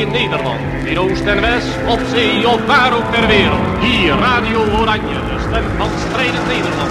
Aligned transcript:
In 0.00 0.10
Nederland, 0.10 0.60
in 0.84 0.98
Oost 0.98 1.24
en 1.24 1.40
West, 1.40 1.68
op 1.88 2.00
zee 2.14 2.48
of 2.48 2.66
waar 2.66 2.96
ook 2.96 3.14
ter 3.14 3.26
wereld. 3.26 3.78
Hier 3.80 4.12
Radio 4.12 4.58
Oranje, 4.58 5.14
de 5.14 5.46
stem 5.48 5.64
van 5.76 5.88
strijdend 6.08 6.46
Nederland. 6.46 6.90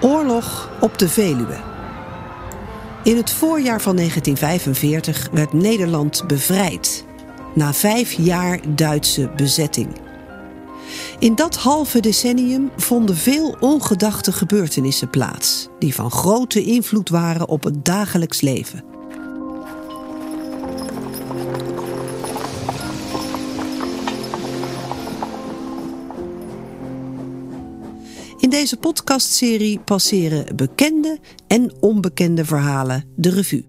Oorlog 0.00 0.70
op 0.80 0.98
de 0.98 1.08
Veluwe. 1.08 1.56
In 3.02 3.16
het 3.16 3.30
voorjaar 3.30 3.80
van 3.80 3.96
1945 3.96 5.28
werd 5.32 5.52
Nederland 5.52 6.24
bevrijd. 6.26 7.04
Na 7.54 7.72
vijf 7.72 8.12
jaar 8.12 8.60
Duitse 8.68 9.30
bezetting. 9.36 9.88
In 11.18 11.34
dat 11.34 11.56
halve 11.56 12.00
decennium 12.00 12.70
vonden 12.76 13.16
veel 13.16 13.56
ongedachte 13.60 14.32
gebeurtenissen 14.32 15.10
plaats, 15.10 15.68
die 15.78 15.94
van 15.94 16.10
grote 16.10 16.64
invloed 16.64 17.08
waren 17.08 17.48
op 17.48 17.64
het 17.64 17.84
dagelijks 17.84 18.40
leven. 18.40 18.87
Deze 28.58 28.76
podcastserie 28.76 29.78
passeren 29.78 30.56
bekende 30.56 31.18
en 31.46 31.72
onbekende 31.80 32.44
verhalen 32.44 33.04
de 33.16 33.30
revue. 33.30 33.64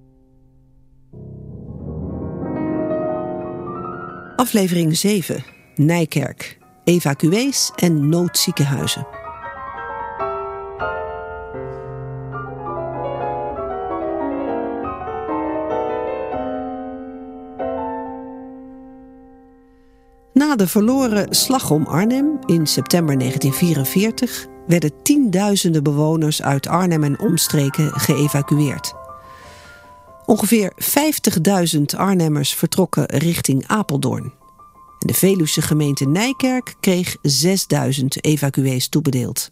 Aflevering 4.36 4.98
7: 4.98 5.44
Nijkerk 5.76 6.58
evacuees 6.84 7.72
en 7.76 8.10
noodziekenhuizen. 8.10 9.08
Na 20.34 20.56
de 20.56 20.68
verloren 20.68 21.36
slag 21.36 21.72
om 21.72 21.86
Arnhem 21.86 22.40
in 22.46 22.68
september 22.68 23.18
1944 23.18 24.49
werden 24.70 25.02
tienduizenden 25.04 25.84
bewoners 25.84 26.42
uit 26.42 26.68
Arnhem 26.68 27.04
en 27.04 27.20
omstreken 27.20 27.92
geëvacueerd. 27.92 28.94
Ongeveer 30.26 30.74
50.000 31.76 31.82
Arnhemmers 31.98 32.54
vertrokken 32.54 33.06
richting 33.06 33.64
Apeldoorn. 33.68 34.34
De 35.00 35.14
Veluwse 35.14 35.62
gemeente 35.62 36.06
Nijkerk 36.06 36.76
kreeg 36.80 37.16
6000 37.22 38.24
evacuees 38.24 38.90
toebedeeld. 38.90 39.52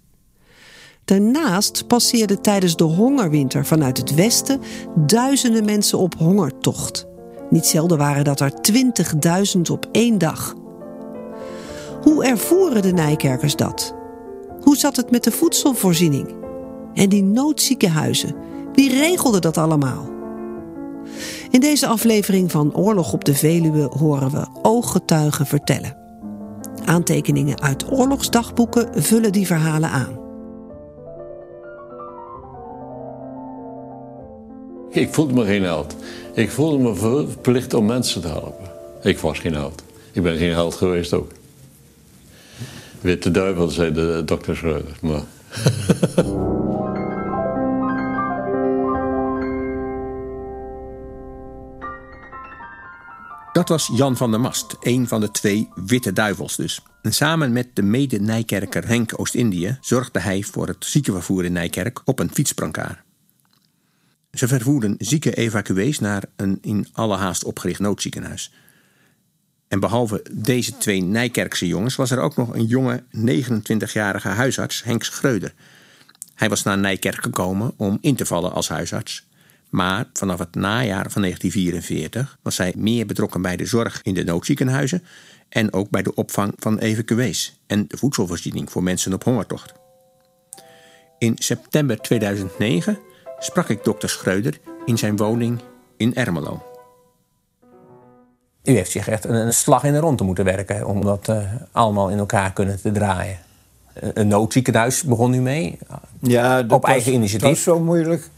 Daarnaast 1.05 1.87
passeerden 1.87 2.41
tijdens 2.41 2.75
de 2.75 2.83
hongerwinter 2.83 3.65
vanuit 3.65 3.97
het 3.97 4.15
westen 4.15 4.61
duizenden 4.95 5.65
mensen 5.65 5.97
op 5.97 6.15
hongertocht. 6.17 7.05
Niet 7.49 7.65
zelden 7.65 7.97
waren 7.97 8.23
dat 8.23 8.39
er 8.39 8.51
20.000 9.55 9.61
op 9.71 9.87
één 9.91 10.17
dag. 10.17 10.55
Hoe 12.01 12.25
ervoeren 12.25 12.81
de 12.81 12.93
Nijkerkers 12.93 13.55
dat? 13.55 13.96
Hoe 14.61 14.77
zat 14.77 14.95
het 14.95 15.11
met 15.11 15.23
de 15.23 15.31
voedselvoorziening? 15.31 16.35
En 16.93 17.09
die 17.09 17.23
noodziekenhuizen, 17.23 18.35
wie 18.73 18.89
regelde 18.89 19.39
dat 19.39 19.57
allemaal? 19.57 20.09
In 21.51 21.59
deze 21.59 21.87
aflevering 21.87 22.51
van 22.51 22.75
Oorlog 22.75 23.13
op 23.13 23.25
de 23.25 23.35
Veluwe 23.35 23.89
horen 23.97 24.31
we 24.31 24.47
ooggetuigen 24.61 25.45
vertellen. 25.45 25.97
Aantekeningen 26.85 27.61
uit 27.61 27.91
oorlogsdagboeken 27.91 29.03
vullen 29.03 29.31
die 29.31 29.45
verhalen 29.45 29.89
aan. 29.89 30.19
Ik 34.89 35.13
voelde 35.13 35.33
me 35.33 35.45
geen 35.45 35.63
held. 35.63 35.95
Ik 36.33 36.51
voelde 36.51 36.77
me 36.77 36.95
verplicht 36.95 37.73
om 37.73 37.85
mensen 37.85 38.21
te 38.21 38.27
helpen. 38.27 38.65
Ik 39.01 39.19
was 39.19 39.39
geen 39.39 39.53
held. 39.53 39.83
Ik 40.11 40.23
ben 40.23 40.37
geen 40.37 40.51
held 40.51 40.75
geweest 40.75 41.13
ook. 41.13 41.31
Witte 43.01 43.31
duivel, 43.31 43.69
zei 43.69 43.91
de 43.91 44.21
dokter 44.25 44.55
Schreuder. 44.55 44.95
Dat 53.57 53.69
was 53.69 53.89
Jan 53.93 54.17
van 54.17 54.31
der 54.31 54.39
Mast, 54.39 54.75
een 54.79 55.07
van 55.07 55.21
de 55.21 55.31
twee 55.31 55.69
witte 55.75 56.13
duivels 56.13 56.55
dus. 56.55 56.81
En 57.01 57.13
samen 57.13 57.51
met 57.51 57.67
de 57.73 57.81
mede-Nijkerker 57.81 58.87
Henk 58.87 59.19
Oost-Indië 59.19 59.77
zorgde 59.81 60.19
hij 60.19 60.43
voor 60.43 60.67
het 60.67 60.85
ziekenvervoer 60.85 61.45
in 61.45 61.51
Nijkerk 61.51 62.01
op 62.05 62.19
een 62.19 62.33
fietsbrancard. 62.33 62.99
Ze 64.31 64.47
vervoerden 64.47 64.95
zieke 64.97 65.33
evacuees 65.33 65.99
naar 65.99 66.23
een 66.35 66.57
in 66.61 66.87
alle 66.91 67.15
haast 67.15 67.43
opgericht 67.43 67.79
noodziekenhuis. 67.79 68.53
En 69.67 69.79
behalve 69.79 70.25
deze 70.31 70.77
twee 70.77 71.01
Nijkerkse 71.01 71.67
jongens 71.67 71.95
was 71.95 72.11
er 72.11 72.19
ook 72.19 72.35
nog 72.35 72.53
een 72.53 72.65
jonge 72.65 73.03
29-jarige 73.17 74.27
huisarts, 74.27 74.83
Henk 74.83 75.03
Schreuder. 75.03 75.53
Hij 76.35 76.49
was 76.49 76.63
naar 76.63 76.77
Nijkerk 76.77 77.23
gekomen 77.23 77.73
om 77.77 77.97
in 78.01 78.15
te 78.15 78.25
vallen 78.25 78.53
als 78.53 78.69
huisarts 78.69 79.27
maar 79.69 80.05
vanaf 80.13 80.39
het 80.39 80.55
najaar 80.55 81.11
van 81.11 81.21
1944 81.21 82.37
was 82.41 82.57
hij 82.57 82.73
meer 82.75 83.05
betrokken 83.05 83.41
bij 83.41 83.55
de 83.55 83.65
zorg 83.65 83.99
in 84.03 84.13
de 84.13 84.23
noodziekenhuizen 84.23 85.03
en 85.49 85.73
ook 85.73 85.89
bij 85.89 86.03
de 86.03 86.13
opvang 86.15 86.53
van 86.57 86.77
evacuees 86.79 87.59
en 87.67 87.85
de 87.87 87.97
voedselvoorziening 87.97 88.71
voor 88.71 88.83
mensen 88.83 89.13
op 89.13 89.23
hongertocht. 89.23 89.73
In 91.17 91.35
september 91.37 92.01
2009 92.01 92.99
sprak 93.39 93.69
ik 93.69 93.83
dokter 93.83 94.09
Schreuder 94.09 94.59
in 94.85 94.97
zijn 94.97 95.17
woning 95.17 95.61
in 95.97 96.15
Ermelo. 96.15 96.76
U 98.67 98.75
heeft 98.75 98.91
zich 98.91 99.07
echt 99.07 99.25
een 99.25 99.53
slag 99.53 99.83
in 99.83 99.93
de 99.93 99.99
ronde 99.99 100.23
moeten 100.23 100.45
werken 100.45 100.87
om 100.87 101.01
dat 101.01 101.27
uh, 101.29 101.37
allemaal 101.71 102.09
in 102.09 102.17
elkaar 102.17 102.53
kunnen 102.53 102.81
te 102.81 102.91
draaien. 102.91 103.37
Een 103.93 104.27
noodziekenhuis 104.27 105.03
begon 105.03 105.33
u 105.33 105.41
mee? 105.41 105.77
Ja, 106.19 106.63
op 106.67 106.85
eigen 106.85 107.13
initiatief? 107.13 107.47
Dat 107.47 107.57
was 107.57 107.63
zo 107.63 107.79
moeilijk. 107.79 108.29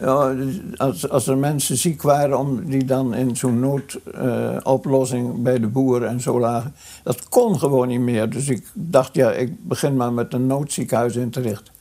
Ja, 0.00 0.34
als, 0.76 1.08
als 1.08 1.26
er 1.26 1.36
mensen 1.36 1.76
ziek 1.76 2.02
waren, 2.02 2.38
om 2.38 2.64
die 2.64 2.84
dan 2.84 3.14
in 3.14 3.36
zo'n 3.36 3.60
noodoplossing 3.60 5.42
bij 5.42 5.58
de 5.58 5.66
boeren 5.66 6.08
en 6.08 6.20
zo 6.20 6.40
lagen. 6.40 6.74
Dat 7.02 7.28
kon 7.28 7.58
gewoon 7.58 7.88
niet 7.88 8.00
meer. 8.00 8.30
Dus 8.30 8.48
ik 8.48 8.66
dacht, 8.72 9.14
ja, 9.14 9.30
ik 9.30 9.68
begin 9.68 9.96
maar 9.96 10.12
met 10.12 10.34
een 10.34 10.46
noodziekenhuis 10.46 11.16
in 11.16 11.30
te 11.30 11.40
richten. 11.40 11.72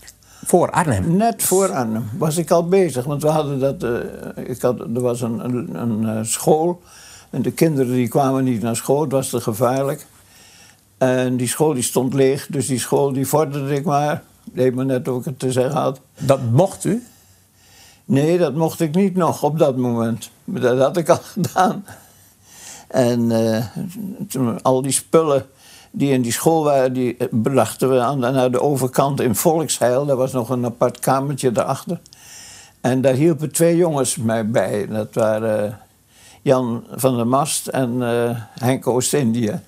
Voor 0.45 0.71
Arnhem? 0.71 1.15
Net 1.15 1.43
voor 1.43 1.71
Arnhem 1.71 2.09
was 2.17 2.37
ik 2.37 2.51
al 2.51 2.67
bezig. 2.67 3.05
Want 3.05 3.21
we 3.21 3.27
hadden 3.27 3.59
dat, 3.59 3.83
uh, 3.83 4.49
ik 4.49 4.61
had, 4.61 4.79
er 4.79 5.01
was 5.01 5.21
een, 5.21 5.45
een, 5.45 5.81
een, 5.81 6.07
eh, 6.07 6.23
school. 6.23 6.81
En 7.29 7.41
de 7.41 7.51
kinderen 7.51 7.93
die 7.93 8.07
kwamen 8.07 8.43
niet 8.43 8.61
naar 8.61 8.75
school, 8.75 9.01
het 9.01 9.11
was 9.11 9.29
te 9.29 9.41
gevaarlijk. 9.41 10.05
En 10.97 11.37
die 11.37 11.47
school 11.47 11.73
die 11.73 11.83
stond 11.83 12.13
leeg, 12.13 12.47
dus 12.49 12.67
die 12.67 12.79
school 12.79 13.13
die 13.13 13.27
vorderde 13.27 13.75
ik 13.75 13.85
maar. 13.85 14.23
Deed 14.43 14.75
me 14.75 14.83
net 14.83 15.07
ook 15.07 15.25
het 15.25 15.39
te 15.39 15.51
zeggen 15.51 15.81
had. 15.81 15.99
Dat 16.19 16.39
mocht 16.51 16.85
u? 16.85 17.03
Nee, 18.05 18.37
dat 18.37 18.55
mocht 18.55 18.79
ik 18.79 18.95
niet 18.95 19.15
nog 19.15 19.43
op 19.43 19.59
dat 19.59 19.77
moment. 19.77 20.29
Dat 20.43 20.77
had 20.77 20.97
ik 20.97 21.09
al 21.09 21.19
gedaan. 21.37 21.85
En 22.87 23.29
uh, 23.29 23.65
toen, 24.27 24.61
al 24.61 24.81
die 24.81 24.91
spullen 24.91 25.45
die 25.91 26.11
in 26.11 26.21
die 26.21 26.31
school 26.31 26.63
waren, 26.63 26.93
die 26.93 27.17
brachten 27.31 27.89
we 27.89 27.99
aan, 27.99 28.19
naar 28.19 28.51
de 28.51 28.61
overkant 28.61 29.21
in 29.21 29.35
Volksheil. 29.35 30.05
Daar 30.05 30.15
was 30.15 30.31
nog 30.31 30.49
een 30.49 30.65
apart 30.65 30.99
kamertje 30.99 31.51
daarachter. 31.51 31.99
En 32.81 33.01
daar 33.01 33.13
hielpen 33.13 33.51
twee 33.51 33.75
jongens 33.75 34.15
mij 34.15 34.49
bij. 34.49 34.87
Dat 34.87 35.13
waren 35.13 35.79
Jan 36.47 36.83
van 36.91 37.15
der 37.15 37.27
Mast 37.27 37.67
en 37.67 38.01
uh, 38.01 38.29
Henk 38.59 38.87
Oost-Indië. 38.87 39.59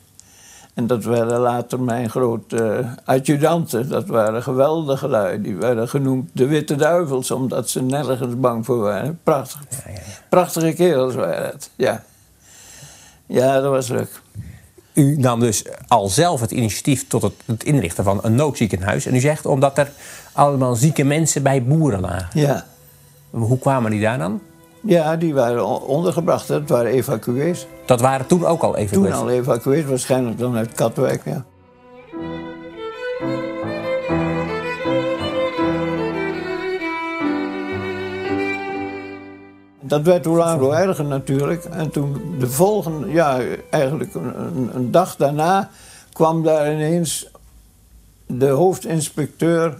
En 0.74 0.88
dat 0.88 1.04
werden 1.04 1.40
later 1.40 1.80
mijn 1.80 2.10
grote 2.10 2.80
uh, 2.80 2.92
adjudanten. 3.06 3.90
Dat 3.90 4.08
waren 4.08 4.44
geweldige 4.44 5.08
lui. 5.08 5.42
Die 5.42 5.56
werden 5.56 5.90
genoemd 5.90 6.30
de 6.34 6.48
Witte 6.48 6.76
Duivels, 6.76 7.31
omdat 7.31 7.70
ze 7.70 7.81
nergens 7.81 8.40
bang 8.40 8.66
voor 8.66 8.80
waren. 8.80 9.20
Prachtig. 9.24 9.62
Ja, 9.70 9.78
ja, 9.86 9.94
ja. 9.94 10.02
Prachtige 10.30 10.74
kerels 10.74 11.16
waren 11.16 11.46
het, 11.46 11.70
ja. 11.76 12.04
Ja, 13.25 13.62
dat 13.62 13.72
was 13.72 13.88
leuk. 13.88 14.22
U 14.94 15.18
nam 15.18 15.40
dus 15.40 15.66
al 15.88 16.08
zelf 16.08 16.42
het 16.42 16.52
initiatief 16.52 17.08
tot 17.08 17.22
het, 17.22 17.34
het 17.46 17.64
inrichten 17.64 18.04
van 18.04 18.20
een 18.22 18.36
noodziekenhuis. 18.36 19.06
En 19.06 19.16
u 19.16 19.20
zegt 19.20 19.46
omdat 19.46 19.78
er 19.78 19.92
allemaal 20.32 20.75
zieke 20.75 21.04
mensen 21.04 21.44
bij 21.44 21.64
boeren 21.64 22.00
lagen. 22.00 22.40
Ja. 22.40 22.66
Hoe 23.30 23.60
kwamen 23.60 23.92
die 23.92 24.02
daar 24.02 24.18
dan? 24.18 24.42
Ja, 24.81 25.16
die 25.16 25.34
waren 25.34 25.88
ondergebracht. 25.88 26.48
Dat 26.48 26.70
waren 26.70 26.92
evacuees. 26.92 27.68
Dat 27.86 28.02
waren 28.02 28.26
toen 28.26 28.46
ook 28.46 28.62
al 28.62 28.78
evacuees? 28.78 29.12
Toen 29.12 29.22
al 29.22 29.30
evacuees, 29.30 29.86
waarschijnlijk 29.86 30.38
dan 30.38 30.56
uit 30.56 30.74
Katwijk, 30.74 31.22
ja. 31.26 31.46
Dat 39.81 40.02
werd 40.02 40.26
hoe 40.26 40.38
langer 40.38 40.60
hoe 40.60 40.74
erger 40.74 41.06
natuurlijk. 41.06 41.64
En 41.64 41.90
toen 41.90 42.36
de 42.40 42.48
volgende, 42.48 43.12
ja, 43.12 43.40
eigenlijk 43.70 44.14
een, 44.14 44.70
een 44.75 44.92
dag 44.92 45.16
daarna 45.16 45.70
kwam 46.14 46.44
daar 46.44 46.74
ineens 46.74 47.32
de 48.25 48.48
hoofdinspecteur 48.48 49.78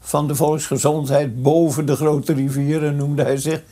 van 0.00 0.26
de 0.26 0.34
volksgezondheid 0.34 1.42
boven 1.42 1.86
de 1.86 1.96
grote 1.96 2.32
rivieren, 2.32 2.96
noemde 2.96 3.22
hij 3.22 3.36
zich 3.36 3.62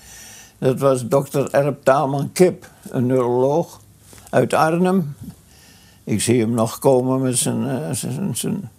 Dat 0.59 0.79
was 0.79 1.09
dokter 1.09 1.51
Erp 1.51 1.85
Taalman 1.85 2.33
Kip, 2.33 2.71
een 2.91 3.07
neuroloog 3.07 3.81
uit 4.31 4.53
Arnhem. 4.53 5.17
Ik 6.05 6.21
zie 6.21 6.41
hem 6.41 6.51
nog 6.51 6.79
komen 6.79 7.21
met 7.21 7.37
zijn, 7.37 7.65
uh, 7.65 7.91
zijn, 7.91 8.71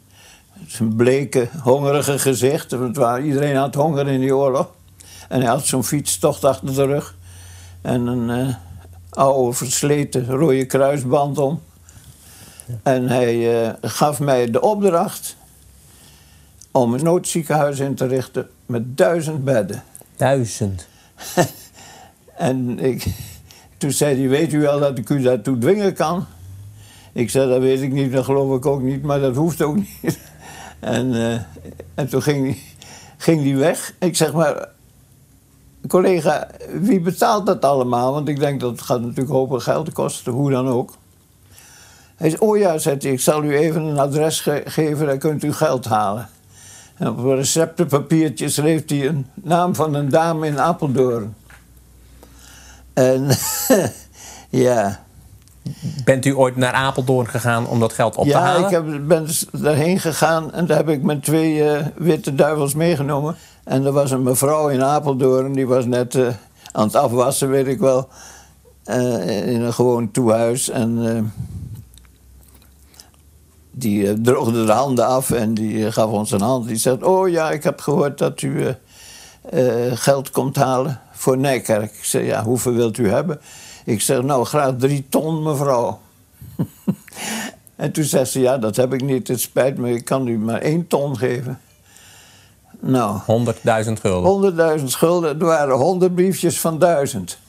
zijn, 0.67 0.95
bleke, 0.95 1.49
hongerige 1.63 2.19
gezicht. 2.19 2.71
Iedereen 3.23 3.55
had 3.55 3.75
honger 3.75 4.07
in 4.07 4.19
die 4.19 4.35
oorlog. 4.35 4.71
En 5.29 5.41
hij 5.41 5.49
had 5.49 5.65
zo'n 5.65 5.83
fietstocht 5.83 6.43
achter 6.43 6.73
de 6.75 6.85
rug. 6.85 7.15
En 7.81 8.07
een 8.07 8.47
uh, 8.47 8.55
oude, 9.09 9.53
versleten 9.53 10.25
rode 10.25 10.65
kruisband 10.65 11.37
om. 11.37 11.61
En 12.83 13.07
hij 13.07 13.63
uh, 13.63 13.73
gaf 13.81 14.19
mij 14.19 14.51
de 14.51 14.61
opdracht 14.61 15.35
om 16.71 16.93
een 16.93 17.03
noodziekenhuis 17.03 17.79
in 17.79 17.95
te 17.95 18.05
richten 18.05 18.49
met 18.65 18.97
duizend 18.97 19.43
bedden. 19.43 19.83
Duizend? 20.15 20.88
En 22.39 22.79
ik, 22.79 23.05
toen 23.77 23.91
zei 23.91 24.19
hij, 24.19 24.29
weet 24.29 24.53
u 24.53 24.59
wel 24.59 24.79
dat 24.79 24.97
ik 24.97 25.09
u 25.09 25.21
daartoe 25.21 25.57
dwingen 25.57 25.93
kan? 25.93 26.25
Ik 27.13 27.29
zei, 27.29 27.49
dat 27.49 27.61
weet 27.61 27.81
ik 27.81 27.91
niet, 27.91 28.11
dat 28.11 28.25
geloof 28.25 28.57
ik 28.57 28.65
ook 28.65 28.81
niet, 28.81 29.03
maar 29.03 29.19
dat 29.19 29.35
hoeft 29.35 29.61
ook 29.61 29.75
niet. 30.01 30.19
en, 30.79 31.13
uh, 31.13 31.39
en 31.93 32.09
toen 32.09 32.21
ging 32.21 32.45
hij, 32.45 32.57
ging 33.17 33.57
weg. 33.57 33.93
Ik 33.99 34.15
zeg 34.15 34.33
maar, 34.33 34.69
collega, 35.87 36.47
wie 36.81 36.99
betaalt 36.99 37.45
dat 37.45 37.65
allemaal? 37.65 38.13
Want 38.13 38.27
ik 38.27 38.39
denk 38.39 38.59
dat 38.59 38.71
het 38.71 38.81
gaat 38.81 39.01
natuurlijk 39.01 39.29
hopen 39.29 39.61
geld 39.61 39.93
kosten, 39.93 40.31
hoe 40.33 40.51
dan 40.51 40.67
ook. 40.67 40.93
Hij 42.15 42.29
zei, 42.29 42.41
oh 42.41 42.57
ja, 42.57 42.77
zei 42.77 42.97
hij, 42.99 43.11
ik 43.11 43.19
zal 43.19 43.43
u 43.43 43.57
even 43.57 43.83
een 43.83 43.99
adres 43.99 44.41
ge 44.41 44.61
geven, 44.65 45.05
dan 45.05 45.17
kunt 45.17 45.43
u 45.43 45.53
geld 45.53 45.85
halen. 45.85 46.29
En 46.97 47.09
op 47.09 47.17
een 47.17 47.35
receptenpapiertje 47.35 48.49
schreef 48.49 48.83
hij 48.85 49.07
een 49.07 49.27
naam 49.33 49.75
van 49.75 49.93
een 49.93 50.09
dame 50.09 50.47
in 50.47 50.59
Apeldoorn. 50.59 51.35
En 52.93 53.27
ja. 54.49 54.99
Bent 56.03 56.25
u 56.25 56.35
ooit 56.35 56.55
naar 56.55 56.73
Apeldoorn 56.73 57.27
gegaan 57.27 57.67
om 57.67 57.79
dat 57.79 57.93
geld 57.93 58.15
op 58.15 58.25
ja, 58.25 58.31
te 58.31 58.37
halen? 58.37 58.61
Ja, 58.61 58.67
ik 58.67 58.73
heb, 58.73 59.07
ben 59.07 59.25
dus 59.25 59.45
daarheen 59.51 59.99
gegaan 59.99 60.53
en 60.53 60.65
daar 60.65 60.77
heb 60.77 60.89
ik 60.89 61.03
mijn 61.03 61.19
twee 61.19 61.55
uh, 61.55 61.85
witte 61.95 62.35
duivels 62.35 62.73
meegenomen. 62.73 63.35
En 63.63 63.85
er 63.85 63.91
was 63.91 64.11
een 64.11 64.23
mevrouw 64.23 64.67
in 64.67 64.83
Apeldoorn, 64.83 65.53
die 65.53 65.67
was 65.67 65.85
net 65.85 66.15
uh, 66.15 66.27
aan 66.71 66.85
het 66.85 66.95
afwassen, 66.95 67.49
weet 67.49 67.67
ik 67.67 67.79
wel. 67.79 68.07
Uh, 68.85 69.47
in 69.47 69.61
een 69.61 69.73
gewoon 69.73 70.11
toehuis. 70.11 70.69
En 70.69 71.31
die 73.71 74.21
droogde 74.21 74.65
de 74.65 74.71
handen 74.71 75.05
af 75.05 75.31
en 75.31 75.53
die 75.53 75.91
gaf 75.91 76.11
ons 76.11 76.31
een 76.31 76.41
hand. 76.41 76.67
Die 76.67 76.77
zei: 76.77 77.03
Oh 77.03 77.29
ja, 77.29 77.51
ik 77.51 77.63
heb 77.63 77.81
gehoord 77.81 78.17
dat 78.17 78.41
u 78.41 78.75
geld 79.93 80.31
komt 80.31 80.55
halen 80.55 80.99
voor 81.11 81.37
Nijkerk. 81.37 81.93
Ik 81.93 82.03
zei: 82.03 82.25
Ja, 82.25 82.43
hoeveel 82.43 82.73
wilt 82.73 82.97
u 82.97 83.09
hebben? 83.09 83.39
Ik 83.85 84.01
zeg: 84.01 84.21
Nou, 84.21 84.45
graag 84.45 84.73
drie 84.77 85.05
ton, 85.09 85.43
mevrouw. 85.43 85.99
en 87.75 87.91
toen 87.91 88.03
zei 88.03 88.25
ze: 88.25 88.39
Ja, 88.39 88.57
dat 88.57 88.75
heb 88.75 88.93
ik 88.93 89.01
niet. 89.01 89.27
Het 89.27 89.41
spijt 89.41 89.77
me, 89.77 89.93
ik 89.93 90.05
kan 90.05 90.27
u 90.27 90.37
maar 90.37 90.61
één 90.61 90.87
ton 90.87 91.17
geven. 91.17 91.59
Nou. 92.79 93.19
100.000 93.85 93.91
gulden. 94.01 94.79
100.000 94.79 94.83
gulden. 94.85 95.39
Er 95.39 95.45
waren 95.45 95.75
100 95.75 96.15
briefjes 96.15 96.59
van 96.59 96.79
1000. 96.79 97.39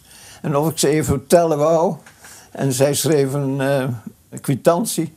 En 0.43 0.57
of 0.57 0.71
ik 0.71 0.79
ze 0.79 0.89
even 0.89 1.27
tellen 1.27 1.59
wou. 1.59 1.97
En 2.51 2.73
zij 2.73 2.95
schreef 2.95 3.33
een 3.33 3.61
uh, 3.61 3.85
kwitantie. 4.41 5.15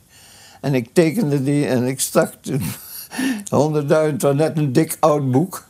En 0.60 0.74
ik 0.74 0.88
tekende 0.92 1.42
die 1.42 1.66
en 1.66 1.84
ik 1.84 2.00
stak 2.00 2.32
100.000, 2.44 2.56
was 4.18 4.34
net 4.34 4.58
een 4.58 4.72
dik 4.72 4.96
oud 5.00 5.30
boek, 5.30 5.64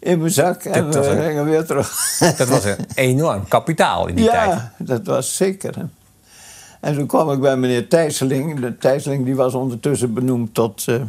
in 0.00 0.18
mijn 0.18 0.30
zak. 0.30 0.64
En 0.64 0.90
we 0.90 1.02
gingen 1.02 1.44
weer 1.44 1.64
terug. 1.64 2.18
Dat 2.36 2.48
was 2.48 2.64
een 2.64 2.76
enorm 2.94 3.48
kapitaal 3.48 4.06
in 4.06 4.14
die 4.14 4.24
ja, 4.24 4.32
tijd. 4.32 4.50
Ja, 4.50 4.72
dat 4.78 5.06
was 5.06 5.36
zeker. 5.36 5.74
En 6.80 6.94
toen 6.94 7.06
kwam 7.06 7.30
ik 7.30 7.40
bij 7.40 7.56
meneer 7.56 7.88
Thijsseling. 7.88 8.60
De 8.60 8.78
Thijsseling 8.78 9.24
die 9.24 9.36
was 9.36 9.54
ondertussen 9.54 10.14
benoemd 10.14 10.54
tot 10.54 10.86
uh, 10.86 11.02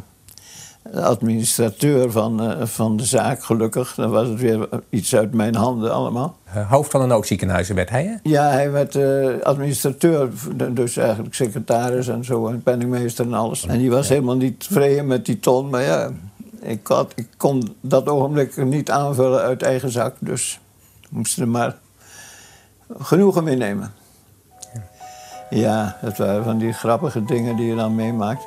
administrateur 0.94 2.12
van, 2.12 2.44
uh, 2.44 2.66
van 2.66 2.98
de 2.98 3.06
zaak, 3.06 3.44
gelukkig. 3.44 3.96
Dan 3.96 4.10
was 4.10 4.28
het 4.28 4.40
weer 4.40 4.70
iets 4.90 5.16
uit 5.16 5.34
mijn 5.34 5.56
handen 5.56 5.94
allemaal. 5.94 6.38
Hoofd 6.68 6.92
van 6.92 7.02
een 7.02 7.08
noodziekenhuizen 7.08 7.76
werd 7.76 7.90
hij, 7.90 8.04
hè? 8.06 8.16
Ja, 8.24 8.50
hij 8.50 8.72
werd 8.72 8.96
uh, 8.96 9.42
administrateur, 9.44 10.30
dus 10.72 10.98
eigenlijk 10.98 11.36
secretaris 11.36 12.08
en 12.08 12.26
zo, 12.26 12.48
en 12.48 12.64
penningmeester 12.64 13.26
en 13.26 13.34
alles. 13.34 13.66
En 13.66 13.78
die 13.78 13.92
was 13.92 14.10
helemaal 14.10 14.38
niet 14.38 14.60
tevreden 14.60 15.08
met 15.08 15.26
die 15.26 15.40
ton, 15.40 15.70
maar 15.70 15.82
ja, 15.82 16.12
ik, 16.62 16.88
had, 16.88 17.14
ik 17.16 17.28
kon 17.38 17.76
dat 17.82 18.08
ogenblik 18.08 18.58
niet 18.58 18.92
aanvullen 18.92 19.42
uit 19.42 19.62
eigen 19.62 19.92
zak, 19.92 20.16
dus 20.20 20.60
moesten 21.10 21.42
er 21.42 21.50
maar 21.50 21.78
genoegen 23.00 23.44
mee 23.44 23.56
nemen. 23.56 23.94
Ja. 25.50 25.60
ja, 25.60 25.98
dat 26.02 26.18
waren 26.18 26.44
van 26.44 26.58
die 26.58 26.74
grappige 26.74 27.24
dingen 27.24 27.56
die 27.56 27.66
je 27.66 27.76
dan 27.76 27.96
meemaakt. 27.96 28.44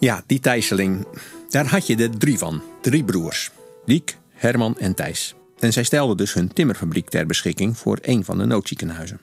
Ja, 0.00 0.22
die 0.26 0.40
Thijsseling. 0.40 1.06
Daar 1.50 1.66
had 1.66 1.86
je 1.86 1.96
er 1.96 2.18
drie 2.18 2.38
van. 2.38 2.62
Drie 2.80 3.04
broers. 3.04 3.50
Diek, 3.84 4.18
Herman 4.30 4.78
en 4.78 4.94
Thijs. 4.94 5.37
En 5.58 5.72
zij 5.72 5.82
stelden 5.82 6.16
dus 6.16 6.34
hun 6.34 6.52
timmerfabriek 6.52 7.08
ter 7.08 7.26
beschikking 7.26 7.78
voor 7.78 7.98
een 8.00 8.24
van 8.24 8.38
de 8.38 8.44
noodziekenhuizen. 8.44 9.20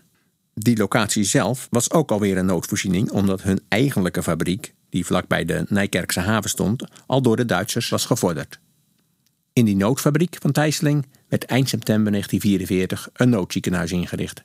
Die 0.54 0.78
locatie 0.78 1.24
zelf 1.24 1.68
was 1.72 1.92
ook 1.92 2.12
alweer 2.12 2.38
een 2.38 2.46
noodvoorziening, 2.46 3.12
omdat 3.12 3.42
hun 3.42 3.60
eigenlijke 3.68 4.24
fabriek, 4.24 4.74
die 4.90 5.06
vlakbij 5.06 5.46
de 5.46 5.66
Nijkerkse 5.70 6.20
haven 6.20 6.50
stond, 6.50 6.84
al 7.06 7.22
door 7.22 7.36
de 7.36 7.46
Duitsers 7.46 7.90
was 7.90 8.06
gevorderd. 8.06 8.60
In 9.54 9.66
die 9.66 9.76
noodfabriek 9.76 10.36
van 10.40 10.52
Thijsseling 10.52 11.06
werd 11.28 11.46
eind 11.46 11.70
september 11.70 12.12
1944 12.12 13.10
een 13.14 13.30
noodziekenhuis 13.30 13.92
ingericht. 13.92 14.44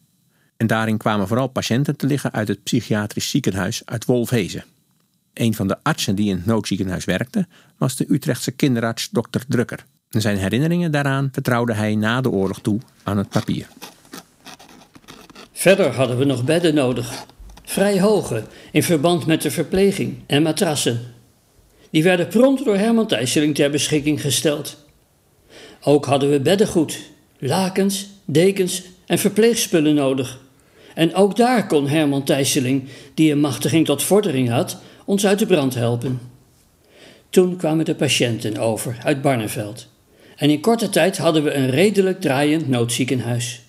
En 0.57 0.67
daarin 0.67 0.99
kwamen 0.99 1.29
vooral 1.29 1.49
patiënten 1.49 1.97
te 1.97 2.07
liggen 2.07 2.33
uit 2.33 2.49
het 2.49 2.63
psychiatrisch 2.63 3.31
ziekenhuis 3.31 3.83
uit 3.85 4.05
Wolfhezen. 4.05 4.65
Een 5.35 5.55
van 5.55 5.69
de 5.69 5.83
artsen 5.83 6.15
die 6.15 6.29
in 6.29 6.37
het 6.37 6.47
noodziekenhuis 6.47 7.05
werkte, 7.05 7.47
was 7.79 7.97
de 7.97 8.07
Utrechtse 8.09 8.51
kinderarts 8.51 9.09
Dr. 9.09 9.41
Drukker. 9.49 9.87
Zijn 10.11 10.37
herinneringen 10.37 10.91
daaraan 10.91 11.29
vertrouwde 11.33 11.75
hij 11.75 11.95
na 11.95 12.21
de 12.21 12.31
oorlog 12.31 12.61
toe 12.61 12.81
aan 13.03 13.19
het 13.19 13.29
papier. 13.29 13.69
Verder 15.53 15.95
hadden 15.95 16.19
we 16.19 16.25
nog 16.25 16.45
bedden 16.45 16.75
nodig. 16.75 17.25
Vrij 17.65 18.01
hoge, 18.01 18.43
in 18.73 18.83
verband 18.83 19.27
met 19.27 19.43
de 19.43 19.51
verpleging 19.51 20.19
en 20.27 20.43
matrassen. 20.43 21.01
Die 21.91 22.03
werden 22.03 22.29
prompt 22.29 22.65
door 22.65 22.77
Herman 22.77 23.07
Thijsseling 23.07 23.55
ter 23.55 23.71
beschikking 23.71 24.21
gesteld. 24.21 24.77
Ook 25.83 26.07
hadden 26.07 26.31
we 26.31 26.41
beddengoed, 26.41 26.99
lakens, 27.39 28.09
dekens 28.25 28.83
en 29.07 29.19
verpleegspullen 29.19 29.95
nodig. 29.95 30.41
En 30.95 31.15
ook 31.15 31.37
daar 31.37 31.67
kon 31.67 31.89
Herman 31.89 32.25
Thijsseling, 32.25 32.89
die 33.15 33.33
een 33.33 33.41
machtiging 33.41 33.87
tot 33.87 34.03
vordering 34.03 34.49
had, 34.49 34.77
ons 35.05 35.27
uit 35.27 35.39
de 35.39 35.47
brand 35.47 35.75
helpen. 35.75 36.21
Toen 37.29 37.57
kwamen 37.57 37.85
de 37.85 37.95
patiënten 37.95 38.57
over 38.57 38.97
uit 39.03 39.23
Barneveld. 39.23 39.90
En 40.41 40.51
in 40.51 40.61
korte 40.61 40.89
tijd 40.89 41.19
hadden 41.19 41.43
we 41.43 41.53
een 41.53 41.71
redelijk 41.71 42.21
draaiend 42.21 42.69
noodziekenhuis. 42.69 43.61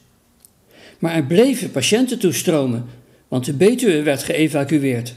Maar 1.00 1.14
er 1.14 1.26
bleven 1.26 1.72
patiënten 1.72 2.20
toestromen, 2.20 2.86
want 3.28 3.46
de 3.46 3.54
Betuwe 3.54 4.02
werd 4.02 4.24
geëvacueerd. 4.24 5.14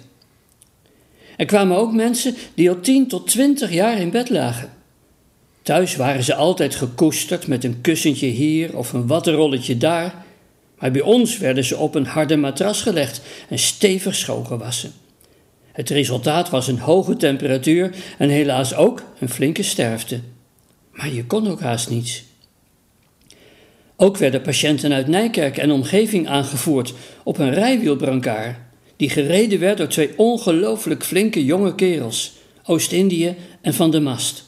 Er 1.36 1.46
kwamen 1.46 1.76
ook 1.76 1.92
mensen 1.92 2.34
die 2.54 2.70
al 2.70 2.80
10 2.80 3.08
tot 3.08 3.26
20 3.26 3.72
jaar 3.72 3.98
in 3.98 4.10
bed 4.10 4.30
lagen. 4.30 4.72
Thuis 5.62 5.96
waren 5.96 6.24
ze 6.24 6.34
altijd 6.34 6.74
gekoesterd 6.74 7.46
met 7.46 7.64
een 7.64 7.80
kussentje 7.80 8.26
hier 8.26 8.76
of 8.76 8.92
een 8.92 9.06
wattenrolletje 9.06 9.76
daar, 9.76 10.24
maar 10.78 10.90
bij 10.90 11.02
ons 11.02 11.38
werden 11.38 11.64
ze 11.64 11.76
op 11.76 11.94
een 11.94 12.06
harde 12.06 12.36
matras 12.36 12.82
gelegd 12.82 13.20
en 13.48 13.58
stevig 13.58 14.14
schoongewassen. 14.14 14.92
Het 15.72 15.90
resultaat 15.90 16.50
was 16.50 16.68
een 16.68 16.78
hoge 16.78 17.16
temperatuur 17.16 17.94
en 18.18 18.28
helaas 18.28 18.74
ook 18.74 19.02
een 19.18 19.28
flinke 19.28 19.62
sterfte. 19.62 20.20
Maar 20.94 21.12
je 21.12 21.24
kon 21.24 21.48
ook 21.48 21.60
haast 21.60 21.90
niets. 21.90 22.24
Ook 23.96 24.16
werden 24.16 24.42
patiënten 24.42 24.92
uit 24.92 25.06
Nijkerk 25.06 25.56
en 25.56 25.70
omgeving 25.70 26.28
aangevoerd 26.28 26.94
op 27.22 27.38
een 27.38 27.54
rijwielbrancard, 27.54 28.56
die 28.96 29.10
gereden 29.10 29.58
werd 29.58 29.78
door 29.78 29.88
twee 29.88 30.10
ongelooflijk 30.16 31.04
flinke 31.04 31.44
jonge 31.44 31.74
kerels, 31.74 32.32
Oost-Indië 32.64 33.36
en 33.60 33.74
Van 33.74 33.90
de 33.90 34.00
Mast. 34.00 34.44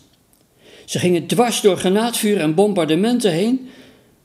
Ze 0.84 0.98
gingen 0.98 1.26
dwars 1.26 1.60
door 1.60 1.76
granaatvuur 1.76 2.40
en 2.40 2.54
bombardementen 2.54 3.32
heen, 3.32 3.68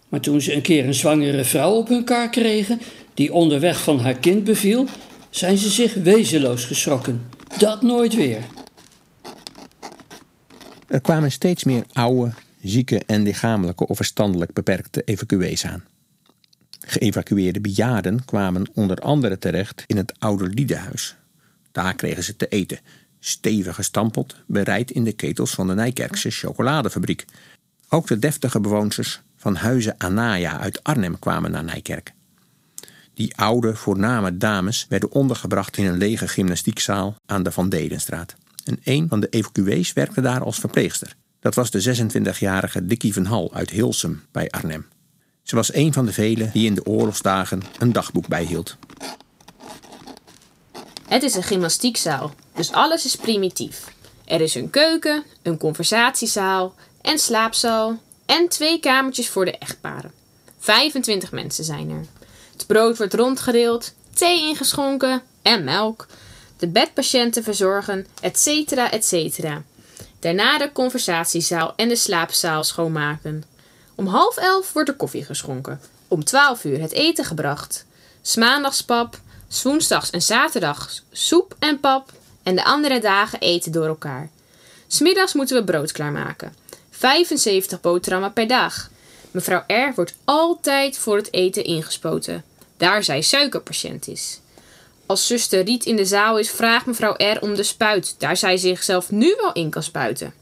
maar 0.09 0.19
toen 0.19 0.41
ze 0.41 0.55
een 0.55 0.61
keer 0.61 0.85
een 0.85 0.93
zwangere 0.93 1.43
vrouw 1.43 1.73
op 1.73 1.87
hun 1.87 2.03
kar 2.03 2.29
kregen, 2.29 2.81
die 3.13 3.33
onderweg 3.33 3.83
van 3.83 3.99
haar 3.99 4.17
kind 4.19 4.43
beviel, 4.43 4.85
zijn 5.29 5.57
ze 5.57 5.69
zich 5.69 5.93
wezenloos 5.93 6.65
geschrokken. 6.65 7.29
Dat 7.57 7.81
nooit 7.81 8.15
weer. 8.15 8.39
Er 10.91 11.01
kwamen 11.01 11.31
steeds 11.31 11.63
meer 11.63 11.86
oude, 11.93 12.31
zieke 12.62 13.01
en 13.05 13.21
lichamelijke 13.21 13.88
of 13.88 13.95
verstandelijk 13.95 14.53
beperkte 14.53 15.01
evacuees 15.03 15.65
aan. 15.65 15.83
Geëvacueerde 16.79 17.62
bejaarden 17.62 18.25
kwamen 18.25 18.65
onder 18.74 18.98
andere 18.98 19.38
terecht 19.38 19.83
in 19.88 19.98
het 19.98 20.13
oude 20.19 20.48
Liedenhuis, 20.48 21.15
Daar 21.71 21.95
kregen 21.95 22.24
ze 22.24 22.36
te 22.36 22.48
eten. 22.48 22.79
Stevig 23.19 23.75
gestampeld, 23.75 24.36
bereid 24.45 24.91
in 24.91 25.03
de 25.03 25.12
ketels 25.12 25.51
van 25.51 25.67
de 25.67 25.74
Nijkerkse 25.74 26.29
chocoladefabriek. 26.29 27.25
Ook 27.89 28.07
de 28.07 28.19
deftige 28.19 28.60
bewoners 28.60 29.21
van 29.38 29.55
huizen 29.55 29.95
Anaya 29.98 30.60
uit 30.60 30.83
Arnhem 30.83 31.19
kwamen 31.19 31.51
naar 31.51 31.63
Nijkerk. 31.63 32.13
Die 33.13 33.38
oude, 33.38 33.75
voorname 33.75 34.38
dames 34.38 34.86
werden 34.89 35.12
ondergebracht 35.12 35.77
in 35.77 35.86
een 35.86 35.98
lege 35.98 36.27
gymnastiekzaal 36.27 37.15
aan 37.25 37.43
de 37.43 37.51
Van 37.51 37.69
Dedenstraat. 37.69 38.36
En 38.63 38.79
een 38.83 39.09
van 39.09 39.19
de 39.19 39.29
evacuees 39.29 39.93
werkte 39.93 40.21
daar 40.21 40.43
als 40.43 40.59
verpleegster. 40.59 41.15
Dat 41.39 41.55
was 41.55 41.71
de 41.71 42.09
26-jarige 42.09 42.85
Dikkie 42.85 43.13
van 43.13 43.25
Hal 43.25 43.53
uit 43.53 43.69
Hilsum 43.69 44.23
bij 44.31 44.49
Arnhem. 44.49 44.87
Ze 45.43 45.55
was 45.55 45.73
een 45.73 45.93
van 45.93 46.05
de 46.05 46.13
velen 46.13 46.51
die 46.53 46.65
in 46.65 46.75
de 46.75 46.85
oorlogsdagen 46.85 47.61
een 47.79 47.93
dagboek 47.93 48.27
bijhield. 48.27 48.77
Het 51.07 51.23
is 51.23 51.35
een 51.35 51.43
gymnastiekzaal, 51.43 52.33
dus 52.55 52.71
alles 52.71 53.05
is 53.05 53.15
primitief. 53.15 53.93
Er 54.25 54.41
is 54.41 54.55
een 54.55 54.69
keuken, 54.69 55.23
een 55.41 55.57
conversatiezaal 55.57 56.75
en 57.01 57.19
slaapzaal 57.19 58.01
en 58.25 58.47
twee 58.49 58.79
kamertjes 58.79 59.29
voor 59.29 59.45
de 59.45 59.57
echtparen. 59.57 60.11
25 60.59 61.31
mensen 61.31 61.63
zijn 61.63 61.89
er. 61.89 62.05
Het 62.51 62.67
brood 62.67 62.97
wordt 62.97 63.13
rondgedeeld, 63.13 63.93
thee 64.13 64.41
ingeschonken 64.41 65.21
en 65.41 65.63
melk. 65.63 66.07
De 66.61 66.67
bedpatiënten 66.67 67.43
verzorgen, 67.43 68.07
etc. 68.19 68.47
etc. 68.71 69.47
Daarna 70.19 70.57
de 70.57 70.71
conversatiezaal 70.71 71.73
en 71.75 71.87
de 71.87 71.95
slaapzaal 71.95 72.63
schoonmaken. 72.63 73.43
Om 73.95 74.07
half 74.07 74.37
elf 74.37 74.73
wordt 74.73 74.89
er 74.89 74.95
koffie 74.95 75.23
geschonken. 75.23 75.81
Om 76.07 76.23
twaalf 76.23 76.63
uur 76.63 76.79
het 76.79 76.91
eten 76.91 77.25
gebracht. 77.25 77.85
Smaandags 78.21 78.83
pap, 78.83 79.19
woensdags 79.63 80.09
en 80.09 80.21
zaterdags 80.21 81.03
soep 81.11 81.55
en 81.59 81.79
pap 81.79 82.11
en 82.43 82.55
de 82.55 82.63
andere 82.63 82.99
dagen 82.99 83.39
eten 83.39 83.71
door 83.71 83.87
elkaar. 83.87 84.29
Smiddags 84.87 85.33
moeten 85.33 85.55
we 85.55 85.63
brood 85.63 85.91
klaarmaken. 85.91 86.55
75 86.89 87.81
boterhammen 87.81 88.33
per 88.33 88.47
dag. 88.47 88.89
Mevrouw 89.31 89.63
R. 89.67 89.93
wordt 89.95 90.15
altijd 90.23 90.97
voor 90.97 91.17
het 91.17 91.33
eten 91.33 91.63
ingespoten, 91.63 92.43
daar 92.77 93.03
zij 93.03 93.21
suikerpatiënt 93.21 94.07
is. 94.07 94.40
Als 95.11 95.27
zuster 95.27 95.63
Riet 95.63 95.85
in 95.85 95.95
de 95.95 96.05
zaal 96.05 96.37
is, 96.37 96.49
vraagt 96.49 96.85
mevrouw 96.85 97.13
R. 97.17 97.37
om 97.41 97.55
de 97.55 97.63
spuit, 97.63 98.15
daar 98.17 98.37
zij 98.37 98.57
zichzelf 98.57 99.11
nu 99.11 99.35
wel 99.41 99.53
in 99.53 99.69
kan 99.69 99.83
spuiten. 99.83 100.33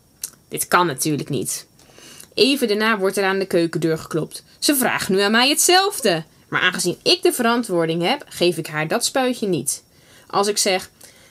Dit 0.49 0.67
kan 0.67 0.87
natuurlijk 0.87 1.29
niet. 1.29 1.65
Even 2.33 2.67
daarna 2.67 2.97
wordt 2.97 3.17
er 3.17 3.23
aan 3.23 3.39
de 3.39 3.45
keukendeur 3.45 3.97
geklopt. 3.97 4.43
Ze 4.59 4.75
vraagt 4.75 5.09
nu 5.09 5.19
aan 5.19 5.31
mij 5.31 5.49
hetzelfde. 5.49 6.23
Maar 6.49 6.61
aangezien 6.61 6.97
ik 7.03 7.21
de 7.21 7.33
verantwoording 7.33 8.01
heb, 8.01 8.23
geef 8.25 8.57
ik 8.57 8.67
haar 8.67 8.87
dat 8.87 9.05
spuitje 9.05 9.47
niet. 9.47 9.83
Als 10.27 10.47
ik 10.47 10.57
zeg: 10.57 10.89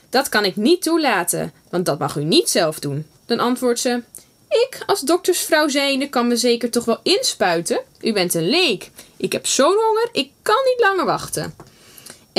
Dat 0.09 0.29
kan 0.29 0.45
ik 0.45 0.55
niet 0.55 0.81
toelaten, 0.81 1.53
want 1.69 1.85
dat 1.85 1.99
mag 1.99 2.15
u 2.15 2.23
niet 2.23 2.49
zelf 2.49 2.79
doen, 2.79 3.05
dan 3.25 3.39
antwoordt 3.39 3.79
ze: 3.79 4.01
Ik, 4.49 4.77
als 4.85 5.01
doktersvrouw 5.01 5.67
zijnde, 5.67 6.09
kan 6.09 6.27
me 6.27 6.35
zeker 6.37 6.69
toch 6.69 6.85
wel 6.85 6.99
inspuiten? 7.03 7.81
U 8.01 8.13
bent 8.13 8.33
een 8.33 8.49
leek. 8.49 8.91
Ik 9.17 9.31
heb 9.31 9.45
zo'n 9.45 9.77
honger, 9.85 10.09
ik 10.11 10.31
kan 10.41 10.61
niet 10.65 10.79
langer 10.79 11.05
wachten. 11.05 11.68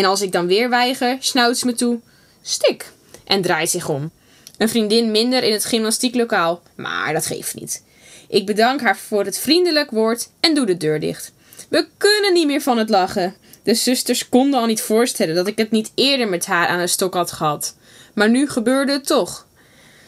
En 0.00 0.06
als 0.06 0.20
ik 0.20 0.32
dan 0.32 0.46
weer 0.46 0.68
weiger, 0.68 1.16
snauwt 1.18 1.58
ze 1.58 1.66
me 1.66 1.74
toe: 1.74 2.00
Stik. 2.42 2.92
En 3.24 3.42
draait 3.42 3.70
zich 3.70 3.88
om. 3.88 4.10
Een 4.58 4.68
vriendin 4.68 5.10
minder 5.10 5.42
in 5.42 5.52
het 5.52 5.64
gymnastieklokaal, 5.64 6.62
maar 6.74 7.12
dat 7.12 7.26
geeft 7.26 7.54
niet. 7.54 7.84
Ik 8.28 8.46
bedank 8.46 8.80
haar 8.80 8.96
voor 8.96 9.24
het 9.24 9.38
vriendelijk 9.38 9.90
woord 9.90 10.28
en 10.40 10.54
doe 10.54 10.66
de 10.66 10.76
deur 10.76 11.00
dicht. 11.00 11.32
We 11.68 11.86
kunnen 11.96 12.32
niet 12.32 12.46
meer 12.46 12.60
van 12.60 12.78
het 12.78 12.88
lachen. 12.88 13.34
De 13.62 13.74
zusters 13.74 14.28
konden 14.28 14.60
al 14.60 14.66
niet 14.66 14.80
voorstellen 14.80 15.34
dat 15.34 15.46
ik 15.46 15.58
het 15.58 15.70
niet 15.70 15.92
eerder 15.94 16.28
met 16.28 16.46
haar 16.46 16.66
aan 16.66 16.80
de 16.80 16.86
stok 16.86 17.14
had 17.14 17.32
gehad. 17.32 17.76
Maar 18.14 18.30
nu 18.30 18.48
gebeurde 18.48 18.92
het 18.92 19.06
toch. 19.06 19.46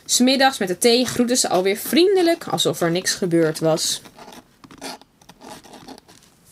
Smiddags 0.04 0.58
met 0.58 0.68
de 0.68 0.78
thee 0.78 1.06
groetten 1.06 1.37
ze 1.37 1.49
alweer 1.49 1.76
vriendelijk 1.76 2.46
alsof 2.46 2.80
er 2.80 2.90
niks 2.90 3.14
gebeurd 3.14 3.58
was. 3.58 4.00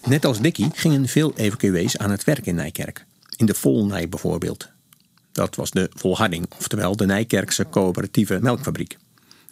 Net 0.04 0.25
als 0.25 0.40
Dickie 0.40 0.70
gingen 0.75 1.09
veel 1.09 1.32
evacuees 1.37 1.99
aan 1.99 2.11
het 2.11 2.25
werk 2.25 2.47
in 2.47 2.54
Nijkerk. 2.54 3.09
In 3.40 3.47
de 3.47 3.54
Volnij 3.54 4.09
bijvoorbeeld. 4.09 4.68
Dat 5.32 5.56
was 5.56 5.70
de 5.70 5.90
Volharding, 5.94 6.47
oftewel 6.59 6.97
de 6.97 7.06
Nijkerkse 7.06 7.66
coöperatieve 7.70 8.38
melkfabriek. 8.40 8.99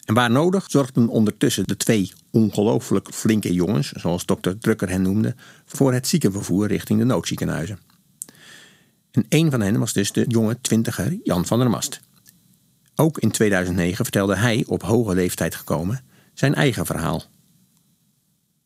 En 0.04 0.14
waar 0.14 0.30
nodig 0.30 0.64
zorgden 0.70 1.08
ondertussen 1.08 1.66
de 1.66 1.76
twee 1.76 2.12
ongelooflijk 2.30 3.08
flinke 3.14 3.52
jongens, 3.52 3.92
zoals 3.92 4.26
dokter 4.26 4.58
Drukker 4.58 4.88
hen 4.88 5.02
noemde, 5.02 5.34
voor 5.64 5.92
het 5.92 6.06
ziekenvervoer 6.06 6.66
richting 6.66 6.98
de 6.98 7.04
noodziekenhuizen. 7.04 7.78
En 9.10 9.26
een 9.28 9.50
van 9.50 9.60
hen 9.60 9.78
was 9.78 9.92
dus 9.92 10.12
de 10.12 10.24
jonge 10.26 10.60
twintiger 10.60 11.18
Jan 11.22 11.46
van 11.46 11.58
der 11.58 11.70
Mast. 11.70 12.00
Ook 12.94 13.18
in 13.18 13.30
2009 13.30 14.04
vertelde 14.04 14.36
hij, 14.36 14.64
op 14.66 14.82
hoge 14.82 15.14
leeftijd 15.14 15.54
gekomen, 15.54 16.04
zijn 16.34 16.54
eigen 16.54 16.86
verhaal. 16.86 17.22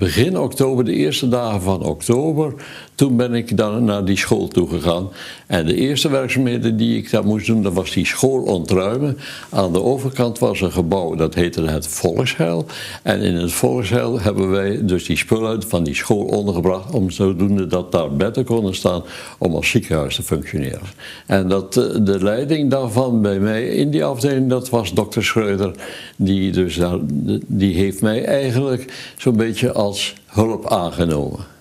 Begin 0.03 0.39
oktober, 0.39 0.85
de 0.85 0.93
eerste 0.93 1.29
dagen 1.29 1.63
van 1.63 1.83
oktober, 1.83 2.55
toen 2.95 3.17
ben 3.17 3.35
ik 3.35 3.57
dan 3.57 3.85
naar 3.85 4.05
die 4.05 4.17
school 4.17 4.49
toe 4.49 4.69
gegaan. 4.69 5.09
En 5.53 5.67
de 5.67 5.75
eerste 5.75 6.11
werkzaamheden 6.11 6.77
die 6.77 6.97
ik 6.97 7.11
daar 7.11 7.25
moest 7.25 7.47
doen, 7.47 7.63
dat 7.63 7.73
was 7.73 7.93
die 7.93 8.07
school 8.07 8.43
ontruimen. 8.43 9.19
Aan 9.51 9.73
de 9.73 9.83
overkant 9.83 10.39
was 10.39 10.61
een 10.61 10.73
gebouw, 10.73 11.15
dat 11.15 11.35
heette 11.35 11.63
het 11.63 11.87
Volksheil. 11.87 12.67
En 13.03 13.21
in 13.21 13.35
het 13.35 13.53
Volksheil 13.53 14.21
hebben 14.21 14.51
wij 14.51 14.85
dus 14.85 15.05
die 15.05 15.17
spullen 15.17 15.63
van 15.63 15.85
die 15.85 15.95
school 15.95 16.25
ondergebracht, 16.25 16.95
om 16.95 17.11
zodoende 17.11 17.67
dat 17.67 17.93
daar 17.93 18.17
bedden 18.17 18.45
konden 18.45 18.75
staan 18.75 19.03
om 19.39 19.55
als 19.55 19.69
ziekenhuis 19.69 20.15
te 20.15 20.23
functioneren. 20.23 20.89
En 21.27 21.49
dat, 21.49 21.77
eh, 21.77 21.85
de 22.01 22.23
leiding 22.23 22.71
daarvan 22.71 23.23
bij 23.23 23.39
mij 23.39 23.69
in 23.69 23.91
die 23.91 24.05
afdeling, 24.05 24.49
dat 24.49 24.71
was 24.71 24.93
dokter 24.93 25.25
Schreuder. 25.25 25.73
Die, 26.17 26.53
dus 26.53 26.77
daar, 26.77 26.99
die 27.47 27.75
heeft 27.75 28.01
mij 28.01 28.25
eigenlijk 28.25 29.13
zo'n 29.17 29.37
beetje 29.37 29.73
als 29.73 30.15
hulp 30.27 30.71
aangenomen. 30.71 31.52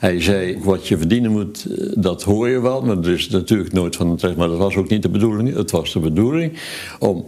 Hij 0.00 0.20
zei, 0.20 0.58
wat 0.62 0.88
je 0.88 0.98
verdienen 0.98 1.30
moet, 1.30 1.66
eh, 1.66 1.86
dat 1.94 2.22
hoor 2.22 2.48
je 2.48 2.60
wel, 2.60 2.82
maar 2.82 2.98
er 2.98 3.10
is 3.10 3.28
natuurlijk 3.28 3.72
nooit 3.72 3.96
van 3.96 4.16
terecht. 4.16 4.38
Maar 4.38 4.48
dat 4.48 4.58
was 4.58 4.76
ook 4.76 4.88
niet 4.88 5.02
de 5.02 5.08
bedoeling. 5.08 5.54
Het 5.54 5.70
was 5.70 5.92
de 5.92 5.98
bedoeling 5.98 6.58
om 6.98 7.24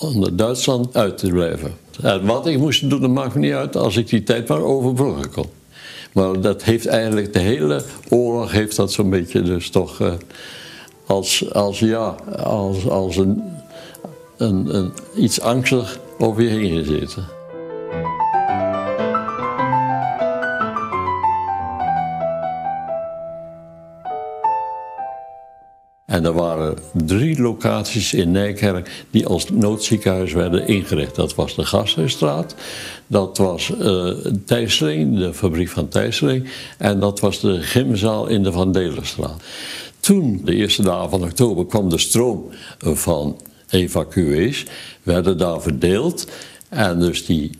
onder 0.00 0.36
Duitsland 0.36 0.96
uit 0.96 1.18
te 1.18 1.28
blijven. 1.28 1.74
En 2.02 2.26
wat 2.26 2.46
ik 2.46 2.58
moest 2.58 2.90
doen, 2.90 3.00
dat 3.00 3.10
maakt 3.10 3.34
me 3.34 3.40
niet 3.40 3.52
uit 3.52 3.76
als 3.76 3.96
ik 3.96 4.08
die 4.08 4.22
tijd 4.22 4.48
maar 4.48 4.62
overbruggen 4.62 5.30
kon. 5.30 5.46
Maar 6.12 6.40
dat 6.40 6.62
heeft 6.62 6.86
eigenlijk, 6.86 7.32
de 7.32 7.38
hele 7.38 7.82
oorlog 8.08 8.52
heeft 8.52 8.76
dat 8.76 8.92
zo'n 8.92 9.10
beetje 9.10 9.42
dus 9.42 9.70
toch 9.70 10.00
uh, 10.00 10.12
als, 11.06 11.52
als, 11.52 11.78
ja, 11.78 12.16
als, 12.42 12.88
als 12.88 13.16
een, 13.16 13.42
een, 14.36 14.76
een, 14.76 14.92
iets 15.16 15.40
angstig 15.40 15.98
over 16.18 16.42
je 16.42 16.48
heen 16.48 16.84
gezeten. 16.84 17.35
En 26.16 26.24
er 26.24 26.32
waren 26.32 26.78
drie 26.92 27.40
locaties 27.40 28.12
in 28.14 28.30
Nijkerk 28.30 29.04
die 29.10 29.26
als 29.26 29.50
noodziekenhuis 29.50 30.32
werden 30.32 30.66
ingericht. 30.66 31.14
Dat 31.14 31.34
was 31.34 31.54
de 31.54 31.64
Gasthuisstraat, 31.64 32.54
dat 33.06 33.38
was 33.38 33.70
uh, 33.70 33.78
de 34.46 35.30
fabriek 35.32 35.68
van 35.68 35.88
Thijsseling, 35.88 36.48
en 36.78 37.00
dat 37.00 37.20
was 37.20 37.40
de 37.40 37.62
gymzaal 37.62 38.26
in 38.26 38.42
de 38.42 38.52
Van 38.52 38.72
Delenstraat. 38.72 39.42
Toen, 40.00 40.40
de 40.44 40.54
eerste 40.54 40.82
dagen 40.82 41.10
van 41.10 41.22
oktober, 41.22 41.66
kwam 41.66 41.88
de 41.88 41.98
stroom 41.98 42.44
van 42.78 43.40
evacuees, 43.68 44.64
werden 45.02 45.38
daar 45.38 45.62
verdeeld. 45.62 46.26
En 46.68 46.98
dus 46.98 47.26
die 47.26 47.50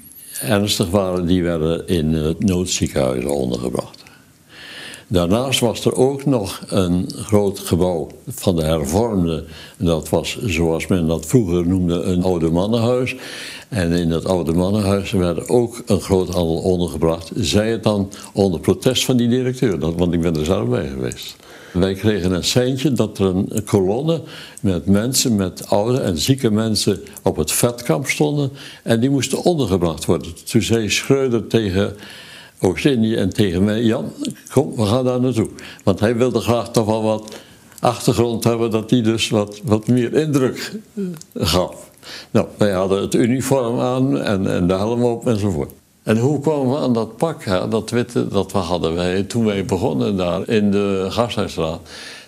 ernstig 0.41 0.91
waren, 0.91 1.27
die 1.27 1.43
werden 1.43 1.87
in 1.89 2.13
het 2.13 2.45
noodziekenhuis 2.45 3.25
ondergebracht. 3.25 3.96
Daarnaast 5.09 5.61
was 5.61 5.85
er 5.85 5.95
ook 5.95 6.25
nog 6.25 6.63
een 6.69 7.11
groot 7.15 7.59
gebouw 7.59 8.09
van 8.29 8.57
de 8.57 8.63
hervormde. 8.63 9.45
Dat 9.79 10.09
was 10.09 10.39
zoals 10.45 10.87
men 10.87 11.07
dat 11.07 11.27
vroeger 11.27 11.67
noemde 11.67 12.03
een 12.03 12.23
oude 12.23 12.51
mannenhuis. 12.51 13.17
En 13.69 13.93
in 13.93 14.09
dat 14.09 14.25
oude 14.25 14.53
mannenhuis 14.53 15.11
werd 15.11 15.49
ook 15.49 15.83
een 15.87 16.01
groot 16.01 16.29
handel 16.29 16.57
ondergebracht. 16.57 17.31
Zij 17.35 17.71
het 17.71 17.83
dan 17.83 18.13
onder 18.33 18.61
protest 18.61 19.05
van 19.05 19.17
die 19.17 19.29
directeur, 19.29 19.79
want 19.79 20.13
ik 20.13 20.21
ben 20.21 20.37
er 20.37 20.45
zelf 20.45 20.69
bij 20.69 20.89
geweest. 20.89 21.37
Wij 21.73 21.95
kregen 21.95 22.33
een 22.33 22.45
seintje 22.45 22.93
dat 22.93 23.19
er 23.19 23.27
een 23.27 23.65
kolonne 23.65 24.23
met 24.61 24.87
mensen, 24.87 25.37
met 25.37 25.69
oude 25.69 26.01
en 26.01 26.19
zieke 26.19 26.51
mensen 26.51 27.01
op 27.23 27.37
het 27.37 27.53
vetkamp 27.53 28.07
stonden. 28.07 28.51
En 28.83 29.01
die 29.01 29.11
moesten 29.11 29.43
ondergebracht 29.43 30.05
worden. 30.05 30.33
Toen 30.45 30.63
zei 30.63 30.91
Schreuder 30.91 31.47
tegen 31.47 31.97
Oost-Indië 32.61 33.15
en 33.15 33.33
tegen 33.33 33.65
mij, 33.65 33.83
Jan, 33.83 34.13
kom, 34.53 34.77
we 34.77 34.87
gaan 34.87 35.05
daar 35.05 35.21
naartoe. 35.21 35.49
Want 35.85 36.01
hij 36.01 36.17
wilde 36.17 36.41
graag 36.41 36.71
toch 36.71 36.87
wel 36.87 37.03
wat 37.03 37.37
achtergrond 37.81 38.45
hebben, 38.45 38.71
dat 38.71 38.91
hij 38.91 39.03
dus 39.03 39.29
wat, 39.29 39.61
wat 39.65 39.87
meer 39.87 40.15
indruk 40.15 40.73
eh, 40.95 41.05
gaf. 41.35 41.91
Nou, 42.31 42.47
wij 42.57 42.73
hadden 42.73 43.01
het 43.01 43.15
uniform 43.15 43.81
aan 43.81 44.21
en, 44.21 44.47
en 44.47 44.67
de 44.67 44.75
helm 44.75 45.05
op 45.05 45.27
enzovoort. 45.27 45.73
En 46.03 46.19
hoe 46.19 46.41
kwamen 46.41 46.71
we 46.71 46.79
aan 46.79 46.93
dat 46.93 47.17
pak, 47.17 47.71
dat 47.71 47.91
witte, 47.91 48.29
dat 48.29 48.53
we 48.53 48.59
hadden 48.59 48.95
wij 48.95 49.23
toen 49.23 49.45
wij 49.45 49.65
begonnen 49.65 50.17
daar 50.17 50.49
in 50.49 50.71
de 50.71 51.07
Gasthuisstraat. 51.09 51.81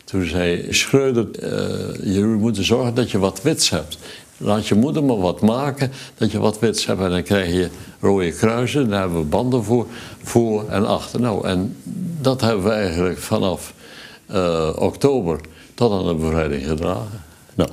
Toen 0.05 0.25
zei 0.25 0.67
Schreuder, 0.71 1.27
uh, 1.43 2.15
je 2.15 2.25
moet 2.25 2.57
zorgen 2.61 2.95
dat 2.95 3.11
je 3.11 3.19
wat 3.19 3.43
wits 3.43 3.71
hebt. 3.71 3.99
Laat 4.41 4.67
je 4.67 4.75
moeder 4.75 5.05
maar 5.05 5.21
wat 5.21 5.41
maken, 5.41 5.91
dat 6.15 6.31
je 6.31 6.39
wat 6.39 6.59
wits 6.59 6.87
hebt. 6.87 7.01
En 7.01 7.11
dan 7.11 7.23
krijg 7.23 7.53
je 7.53 7.69
rode 8.01 8.33
kruisen, 8.33 8.89
daar 8.89 9.01
hebben 9.01 9.19
we 9.19 9.27
banden 9.27 9.65
voor, 9.65 9.87
voor 10.23 10.69
en 10.69 10.87
achter. 10.87 11.21
Nou, 11.21 11.47
en 11.47 11.77
dat 12.21 12.41
hebben 12.41 12.65
we 12.65 12.71
eigenlijk 12.71 13.19
vanaf 13.19 13.75
uh, 14.31 14.73
oktober 14.79 15.41
tot 15.75 15.93
aan 15.93 16.07
de 16.07 16.15
bevrijding 16.15 16.67
gedragen. 16.67 17.21
Nou, 17.55 17.71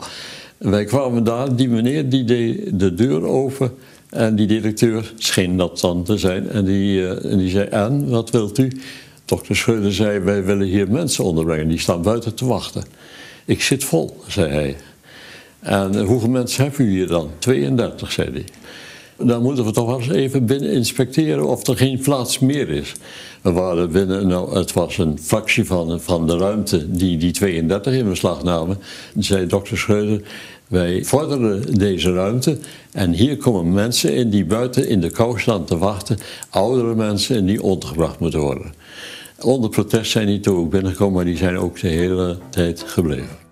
wij 0.58 0.86
kwamen 0.86 1.24
daar, 1.24 1.56
die 1.56 1.70
meneer 1.70 2.10
die 2.10 2.24
deed 2.24 2.80
de 2.80 2.94
deur 2.94 3.26
open 3.26 3.72
en 4.10 4.36
die 4.36 4.48
directeur 4.48 5.14
scheen 5.18 5.58
dat 5.58 5.80
dan 5.80 6.04
te 6.04 6.18
zijn. 6.18 6.50
En 6.50 6.66
die, 6.66 7.00
uh, 7.00 7.32
en 7.32 7.38
die 7.38 7.50
zei, 7.50 7.68
en, 7.68 8.10
wat 8.10 8.30
wilt 8.30 8.58
u? 8.58 8.72
Dokter 9.26 9.56
Schreuder 9.56 9.94
zei, 9.94 10.20
wij 10.20 10.44
willen 10.44 10.68
hier 10.68 10.92
mensen 10.92 11.24
onderbrengen, 11.24 11.68
die 11.68 11.80
staan 11.80 12.02
buiten 12.02 12.34
te 12.34 12.46
wachten. 12.46 12.84
Ik 13.46 13.62
zit 13.62 13.84
vol, 13.84 14.18
zei 14.28 14.52
hij. 14.52 14.76
En 15.66 16.00
hoeveel 16.00 16.30
mensen 16.30 16.64
hebben 16.64 16.86
u 16.86 16.90
hier 16.90 17.08
dan? 17.08 17.30
32, 17.40 18.12
zei 18.12 18.32
hij. 18.32 18.46
Dan 19.18 19.42
moeten 19.42 19.66
we 19.66 19.72
toch 19.72 19.86
wel 19.86 20.00
eens 20.00 20.10
even 20.10 20.46
binnen 20.46 20.72
inspecteren 20.72 21.48
of 21.48 21.68
er 21.68 21.78
geen 21.78 22.00
plaats 22.00 22.40
meer 22.40 22.70
is. 22.70 22.94
We 23.42 23.52
waren 23.52 23.92
binnen, 23.92 24.28
nou, 24.28 24.58
het 24.58 24.74
was 24.74 24.98
een 24.98 25.20
fractie 25.22 25.66
van, 25.66 26.02
van 26.02 26.28
de 26.28 26.38
ruimte 26.38 26.92
die 26.92 27.18
die 27.18 27.32
32 27.32 27.94
in 27.94 28.10
beslag 28.10 28.44
namen. 28.44 28.78
Zei 29.18 29.48
dokter 29.48 29.78
Schreuder, 29.78 30.22
wij 30.68 31.04
vorderen 31.04 31.78
deze 31.78 32.14
ruimte 32.14 32.58
en 32.92 33.12
hier 33.12 33.38
komen 33.38 33.74
mensen 33.74 34.14
in 34.14 34.30
die 34.30 34.46
buiten 34.46 34.88
in 34.88 35.02
de 35.02 35.10
kou 35.10 35.40
staan 35.40 35.66
te 35.66 35.78
wachten. 35.78 36.18
Oudere 36.50 36.96
mensen 36.96 37.36
en 37.36 37.46
die 37.46 37.64
ondergebracht 37.64 38.20
moeten 38.20 38.40
worden. 38.40 38.74
Onder 39.42 39.70
protest 39.70 40.12
zijn 40.12 40.28
die 40.28 40.40
toen 40.40 40.58
ook 40.58 40.70
binnengekomen, 40.70 41.14
maar 41.14 41.26
die 41.26 41.38
zijn 41.38 41.58
ook 41.58 41.80
de 41.80 41.88
hele 41.88 42.38
tijd 42.50 42.84
gebleven. 42.88 43.45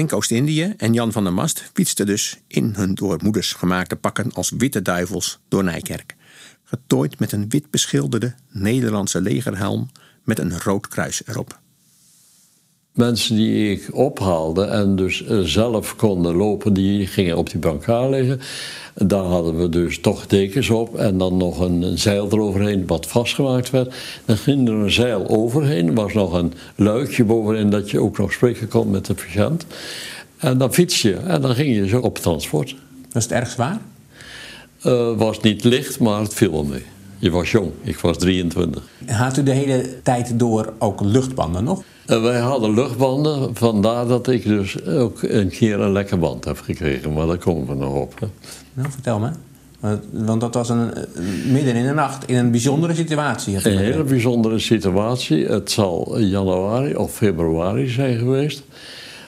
Henk 0.00 0.12
Oost-Indië 0.12 0.74
en 0.76 0.92
Jan 0.92 1.12
van 1.12 1.24
der 1.24 1.32
Mast 1.32 1.70
fietsten 1.72 2.06
dus 2.06 2.38
in 2.46 2.72
hun 2.76 2.94
door 2.94 3.18
moeders 3.22 3.52
gemaakte 3.52 3.96
pakken 3.96 4.32
als 4.32 4.50
witte 4.50 4.82
duivels 4.82 5.40
door 5.48 5.64
Nijkerk. 5.64 6.16
Getooid 6.64 7.18
met 7.18 7.32
een 7.32 7.48
wit 7.48 7.70
beschilderde 7.70 8.34
Nederlandse 8.48 9.20
legerhelm 9.20 9.90
met 10.24 10.38
een 10.38 10.60
rood 10.60 10.88
kruis 10.88 11.26
erop. 11.26 11.60
Mensen 12.92 13.36
die 13.36 13.70
ik 13.70 13.88
ophaalde 13.92 14.64
en 14.64 14.96
dus 14.96 15.26
zelf 15.42 15.96
konden 15.96 16.34
lopen, 16.34 16.72
die 16.72 17.06
gingen 17.06 17.36
op 17.36 17.50
die 17.50 17.60
bankar 17.60 18.10
liggen. 18.10 18.40
Daar 18.94 19.24
hadden 19.24 19.58
we 19.58 19.68
dus 19.68 20.00
toch 20.00 20.26
dekens 20.26 20.70
op 20.70 20.96
en 20.96 21.18
dan 21.18 21.36
nog 21.36 21.60
een, 21.60 21.98
zeil 21.98 22.26
eroverheen 22.30 22.86
wat 22.86 23.06
vastgemaakt 23.06 23.70
werd. 23.70 23.94
Dan 24.24 24.36
ging 24.36 24.68
er 24.68 24.74
een 24.74 24.90
zeil 24.90 25.28
overheen, 25.28 25.88
er 25.88 25.94
was 25.94 26.12
nog 26.12 26.32
een 26.32 26.52
luikje 26.74 27.24
bovenin 27.24 27.70
dat 27.70 27.90
je 27.90 28.00
ook 28.00 28.18
nog 28.18 28.32
spreken 28.32 28.68
kon 28.68 28.90
met 28.90 29.06
de 29.06 29.14
patiënt. 29.14 29.66
En 30.36 30.58
dan 30.58 30.74
fiets 30.74 31.02
je 31.02 31.14
en 31.14 31.40
dan 31.40 31.54
ging 31.54 31.76
je 31.76 31.88
zo 31.88 32.00
op 32.00 32.18
transport. 32.18 32.74
Was 33.12 33.22
het 33.22 33.32
erg 33.32 33.50
zwaar? 33.50 33.78
Uh, 34.86 35.16
was 35.16 35.40
niet 35.40 35.64
licht, 35.64 36.00
maar 36.00 36.20
het 36.20 36.34
viel 36.34 36.50
wel 36.50 36.64
mee. 36.64 36.82
Je 37.18 37.30
was 37.30 37.50
jong, 37.50 37.70
ik 37.82 37.98
was 37.98 38.18
23. 38.18 38.82
Had 39.06 39.36
u 39.36 39.42
de 39.42 39.50
hele 39.50 40.02
tijd 40.02 40.38
door 40.38 40.72
ook 40.78 41.00
luchtbanden 41.00 41.64
nog? 41.64 41.82
Wij 42.18 42.38
hadden 42.38 42.74
luchtbanden, 42.74 43.56
vandaar 43.56 44.06
dat 44.06 44.28
ik 44.28 44.44
dus 44.44 44.84
ook 44.84 45.22
een 45.22 45.48
keer 45.48 45.80
een 45.80 45.92
lekke 45.92 46.16
band 46.16 46.44
heb 46.44 46.60
gekregen. 46.60 47.12
Maar 47.12 47.26
daar 47.26 47.38
komen 47.38 47.66
we 47.66 47.74
nog 47.74 47.94
op. 47.94 48.20
Hè. 48.20 48.26
Nou, 48.74 48.90
vertel 48.90 49.18
me. 49.18 49.30
Want 50.10 50.40
dat 50.40 50.54
was 50.54 50.68
een, 50.68 50.92
midden 51.46 51.74
in 51.74 51.86
de 51.86 51.92
nacht 51.92 52.28
in 52.28 52.36
een 52.36 52.50
bijzondere 52.50 52.94
situatie. 52.94 53.54
Een 53.62 53.78
hele 53.78 54.02
bijzondere 54.02 54.58
situatie. 54.58 55.46
Het 55.46 55.70
zal 55.70 56.18
januari 56.18 56.96
of 56.96 57.14
februari 57.14 57.88
zijn 57.88 58.18
geweest. 58.18 58.62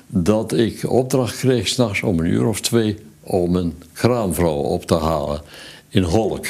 Dat 0.06 0.52
ik 0.52 0.90
opdracht 0.90 1.36
kreeg 1.36 1.68
s'nachts 1.68 2.02
om 2.02 2.18
een 2.18 2.26
uur 2.26 2.46
of 2.46 2.60
twee 2.60 2.98
om 3.20 3.56
een 3.56 3.74
kraamvrouw 3.92 4.56
op 4.56 4.86
te 4.86 4.94
halen 4.94 5.40
in 5.88 6.02
Holk. 6.02 6.46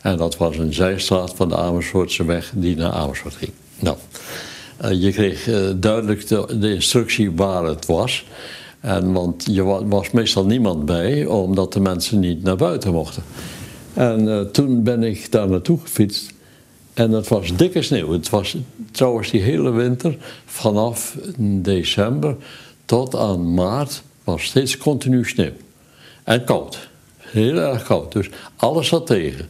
En 0.00 0.16
dat 0.16 0.36
was 0.36 0.58
een 0.58 0.74
zijstraat 0.74 1.32
van 1.34 1.48
de 1.48 1.56
Amersfoortse 1.56 2.24
weg 2.24 2.52
die 2.54 2.76
naar 2.76 2.92
Amersfoort 2.92 3.34
ging. 3.34 3.52
Nou, 3.78 3.96
eh, 3.96 4.18
je 4.88 5.12
kreeg 5.12 5.48
eh, 5.48 5.70
duidelijk 5.76 6.28
de, 6.28 6.72
instructie 6.74 7.30
waar 7.32 7.64
het 7.64 7.86
was. 7.86 8.24
En, 8.80 9.12
want 9.12 9.46
je 9.50 9.62
was 9.84 10.10
meestal 10.10 10.44
niemand 10.44 10.84
bij, 10.84 11.26
omdat 11.26 11.72
de 11.72 11.80
mensen 11.80 12.20
niet 12.20 12.42
naar 12.42 12.56
buiten 12.56 12.92
mochten. 12.92 13.22
En 13.94 14.26
uh, 14.26 14.40
toen 14.40 14.82
ben 14.82 15.02
ik 15.02 15.32
daar 15.32 15.48
naartoe 15.48 15.78
gefietst. 15.80 16.32
En 16.94 17.10
het 17.10 17.28
was 17.28 17.56
dikke 17.56 17.82
sneeuw. 17.82 18.12
Het 18.12 18.30
was 18.30 18.56
trouwens 18.90 19.30
die 19.30 19.40
hele 19.40 19.70
winter, 19.70 20.16
vanaf 20.44 21.16
december 21.38 22.36
tot 22.84 23.16
aan 23.16 23.54
maart, 23.54 24.02
was 24.24 24.42
steeds 24.42 24.76
continu 24.76 25.24
sneeuw. 25.24 25.52
En 26.24 26.44
koud. 26.44 26.88
Heel 27.16 27.56
erg 27.56 27.82
koud. 27.82 28.12
Dus 28.12 28.28
alles 28.56 28.88
zat 28.88 29.06
tegen. 29.06 29.48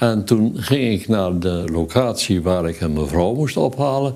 En 0.00 0.24
toen 0.24 0.52
ging 0.56 1.00
ik 1.00 1.08
naar 1.08 1.38
de 1.38 1.64
locatie 1.72 2.42
waar 2.42 2.68
ik 2.68 2.80
een 2.80 2.92
mevrouw 2.92 3.34
moest 3.34 3.56
ophalen. 3.56 4.14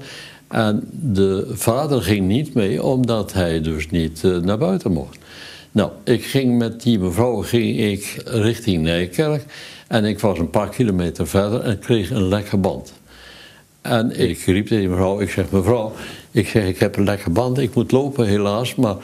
En 0.48 0.88
de 0.90 1.50
vader 1.52 2.02
ging 2.02 2.26
niet 2.26 2.54
mee, 2.54 2.82
omdat 2.82 3.32
hij 3.32 3.60
dus 3.60 3.90
niet 3.90 4.22
uh, 4.22 4.36
naar 4.36 4.58
buiten 4.58 4.92
mocht. 4.92 5.18
Nou, 5.72 5.90
ik 6.04 6.24
ging 6.24 6.58
met 6.58 6.82
die 6.82 6.98
mevrouw 6.98 7.42
ging 7.42 7.78
ik 7.78 8.22
richting 8.24 8.82
Nijkerk. 8.82 9.44
En 9.88 10.04
ik 10.04 10.20
was 10.20 10.38
een 10.38 10.50
paar 10.50 10.68
kilometer 10.68 11.26
verder 11.26 11.60
en 11.60 11.78
kreeg 11.78 12.10
een 12.10 12.28
lekke 12.28 12.56
band. 12.56 12.92
En 13.80 14.20
ik 14.20 14.38
riep 14.38 14.66
tegen 14.66 14.80
die 14.80 14.88
mevrouw, 14.88 15.20
ik 15.20 15.30
zeg 15.30 15.50
mevrouw, 15.50 15.92
ik 16.30 16.48
zeg 16.48 16.66
ik 16.66 16.78
heb 16.78 16.96
een 16.96 17.04
lekke 17.04 17.30
band, 17.30 17.58
ik 17.58 17.74
moet 17.74 17.92
lopen 17.92 18.26
helaas, 18.26 18.74
maar 18.74 18.96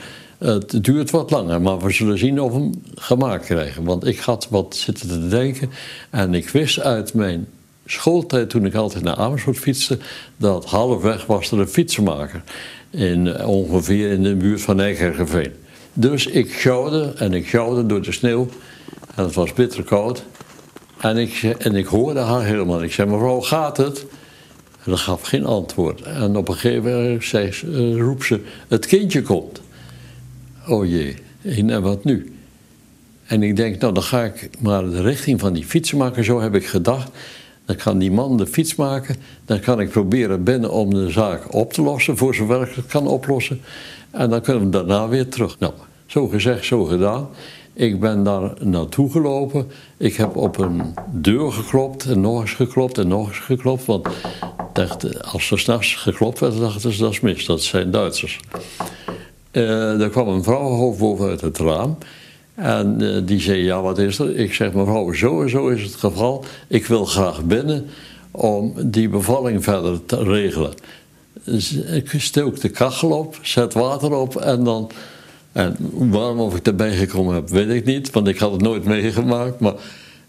het 0.44 0.84
duurt 0.84 1.10
wat 1.10 1.30
langer. 1.30 1.60
Maar 1.60 1.78
we 1.78 1.90
zullen 1.90 2.18
zien 2.18 2.40
of 2.40 2.52
we 2.52 2.58
hem 2.58 2.82
gemaakt 2.94 3.44
krijgen. 3.44 3.84
Want 3.84 4.06
ik 4.06 4.18
had 4.18 4.46
wat 4.50 4.76
zitten 4.76 5.08
te 5.08 5.28
denken 5.28 5.70
en 6.10 6.34
ik 6.34 6.48
wist 6.48 6.80
uit 6.80 7.14
mijn 7.14 7.46
schooltijd, 7.86 8.50
toen 8.50 8.66
ik 8.66 8.74
altijd 8.74 9.04
naar 9.04 9.16
Amersfoort 9.16 9.58
fietste, 9.58 9.98
dat 10.36 10.64
halfweg 10.64 11.26
was 11.26 11.50
er 11.50 11.58
een 11.58 11.68
fietsenmaker. 11.68 12.42
In, 12.90 13.44
ongeveer 13.44 14.10
in 14.10 14.22
de 14.22 14.34
buurt 14.34 14.60
van 14.60 14.76
Nijkerkerveen. 14.76 15.52
Dus 15.92 16.26
ik 16.26 16.52
sjouwde 16.52 17.12
en 17.16 17.32
ik 17.32 17.46
sjouwde 17.46 17.86
door 17.86 18.02
de 18.02 18.12
sneeuw. 18.12 18.48
En 19.14 19.24
het 19.24 19.34
was 19.34 19.52
bitter 19.52 19.82
koud. 19.82 20.24
En 21.00 21.16
ik, 21.16 21.42
en 21.58 21.74
ik 21.74 21.86
hoorde 21.86 22.20
haar 22.20 22.44
helemaal. 22.44 22.82
Ik 22.82 22.92
zei, 22.92 23.10
mevrouw, 23.10 23.40
gaat 23.40 23.76
het? 23.76 24.06
En 24.84 24.90
dat 24.90 24.98
gaf 24.98 25.22
geen 25.22 25.44
antwoord. 25.44 26.02
En 26.02 26.36
op 26.36 26.48
een 26.48 26.54
gegeven 26.54 26.92
moment 26.92 27.24
zei, 27.24 27.52
uh, 27.64 28.00
roep 28.00 28.24
ze, 28.24 28.40
het 28.68 28.86
kindje 28.86 29.22
komt. 29.22 29.60
Oh 30.68 30.86
jee, 30.86 31.16
en 31.42 31.82
wat 31.82 32.04
nu? 32.04 32.32
En 33.26 33.42
ik 33.42 33.56
denk, 33.56 33.80
nou 33.80 33.94
dan 33.94 34.02
ga 34.02 34.24
ik 34.24 34.50
maar 34.60 34.90
de 34.90 35.02
richting 35.02 35.40
van 35.40 35.52
die 35.52 35.64
fietsenmaker, 35.64 36.24
zo 36.24 36.40
heb 36.40 36.54
ik 36.54 36.66
gedacht. 36.66 37.10
Dan 37.64 37.76
kan 37.76 37.98
die 37.98 38.10
man 38.10 38.36
de 38.36 38.46
fiets 38.46 38.74
maken. 38.74 39.16
Dan 39.44 39.60
kan 39.60 39.80
ik 39.80 39.88
proberen 39.88 40.44
binnen 40.44 40.70
om 40.70 40.94
de 40.94 41.10
zaak 41.10 41.54
op 41.54 41.72
te 41.72 41.82
lossen, 41.82 42.16
voor 42.16 42.34
zover 42.34 42.68
ik 42.68 42.74
het 42.74 42.86
kan 42.86 43.06
oplossen. 43.06 43.60
En 44.10 44.30
dan 44.30 44.40
kunnen 44.40 44.64
we 44.64 44.70
daarna 44.70 45.08
weer 45.08 45.28
terug. 45.28 45.58
Nou, 45.58 45.72
zo 46.06 46.28
gezegd, 46.28 46.64
zo 46.64 46.84
gedaan. 46.84 47.28
Ik 47.72 48.00
ben 48.00 48.22
daar 48.22 48.52
naartoe 48.64 49.10
gelopen. 49.10 49.70
Ik 49.96 50.14
heb 50.16 50.36
op 50.36 50.58
een 50.58 50.94
deur 51.12 51.52
geklopt 51.52 52.04
en 52.04 52.20
nog 52.20 52.40
eens 52.40 52.52
geklopt 52.52 52.98
en 52.98 53.08
nog 53.08 53.28
eens 53.28 53.38
geklopt. 53.38 53.84
Want 53.84 54.08
dacht, 54.72 55.22
als 55.22 55.50
er 55.50 55.58
s'nachts 55.58 55.94
geklopt 55.94 56.38
werd, 56.38 56.58
dachten 56.58 56.92
ze 56.92 57.00
dat 57.02 57.12
is 57.12 57.20
mis. 57.20 57.46
Dat 57.46 57.62
zijn 57.62 57.90
Duitsers. 57.90 58.40
Uh, 59.52 60.00
er 60.00 60.10
kwam 60.10 60.28
een 60.28 60.42
vrouwenhoofd 60.42 60.98
boven 60.98 61.28
uit 61.28 61.40
het 61.40 61.58
raam. 61.58 61.98
En 62.54 62.96
uh, 63.00 63.16
die 63.24 63.40
zei, 63.40 63.62
ja, 63.62 63.82
wat 63.82 63.98
is 63.98 64.18
er? 64.18 64.36
Ik 64.36 64.54
zeg, 64.54 64.72
mevrouw, 64.72 65.12
zo 65.12 65.42
en 65.42 65.50
zo 65.50 65.68
is 65.68 65.82
het 65.82 65.94
geval. 65.94 66.44
Ik 66.68 66.86
wil 66.86 67.04
graag 67.04 67.44
binnen 67.44 67.86
om 68.30 68.74
die 68.76 69.08
bevalling 69.08 69.64
verder 69.64 70.04
te 70.06 70.22
regelen. 70.22 70.72
Dus 71.44 71.72
ik 71.72 72.14
steek 72.16 72.60
de 72.60 72.68
kachel 72.68 73.10
op, 73.10 73.38
zet 73.42 73.74
water 73.74 74.12
op 74.12 74.36
en 74.36 74.64
dan... 74.64 74.90
En 75.52 75.76
waarom 75.92 76.40
of 76.40 76.56
ik 76.56 76.66
erbij 76.66 76.96
gekomen 76.96 77.34
heb, 77.34 77.48
weet 77.48 77.68
ik 77.68 77.84
niet, 77.84 78.10
want 78.10 78.28
ik 78.28 78.38
had 78.38 78.52
het 78.52 78.60
nooit 78.60 78.84
meegemaakt. 78.84 79.60
Maar 79.60 79.74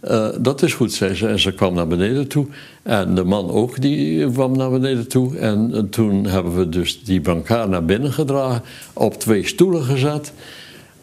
uh, 0.04 0.28
dat 0.40 0.62
is 0.62 0.74
goed, 0.74 0.94
zei 0.94 1.14
ze. 1.14 1.28
En 1.28 1.40
ze 1.40 1.52
kwam 1.52 1.74
naar 1.74 1.88
beneden 1.88 2.28
toe. 2.28 2.48
En 2.84 3.16
de 3.16 3.24
man 3.24 3.50
ook, 3.50 3.82
die 3.82 4.32
kwam 4.32 4.58
naar 4.58 4.70
beneden 4.70 5.08
toe. 5.08 5.38
En 5.38 5.72
uh, 5.74 5.80
toen 5.80 6.26
hebben 6.26 6.58
we 6.58 6.70
dus 6.70 7.04
die 7.04 7.22
brancard 7.22 7.70
naar 7.70 7.86
binnen 7.86 8.14
gedragen, 8.14 8.62
op 8.94 9.14
twee 9.14 9.48
stoelen 9.48 9.84
gezet. 9.84 10.34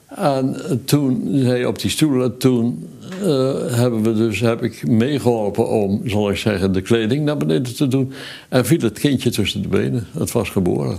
En 0.08 0.56
toen 0.84 1.28
zei 1.32 1.66
op 1.66 1.78
die 1.80 1.90
stoelen, 1.90 2.38
toen 2.38 2.88
uh, 3.22 3.54
hebben 3.66 4.02
we 4.02 4.14
dus, 4.14 4.40
heb 4.40 4.62
ik 4.62 4.86
meegeholpen 4.86 5.68
om, 5.68 6.00
zal 6.04 6.30
ik 6.30 6.36
zeggen, 6.36 6.72
de 6.72 6.82
kleding 6.82 7.24
naar 7.24 7.36
beneden 7.36 7.74
te 7.74 7.88
doen. 7.88 8.12
En 8.48 8.66
viel 8.66 8.80
het 8.80 8.98
kindje 8.98 9.30
tussen 9.30 9.62
de 9.62 9.68
benen. 9.68 10.06
Het 10.12 10.32
was 10.32 10.50
geboren. 10.50 10.98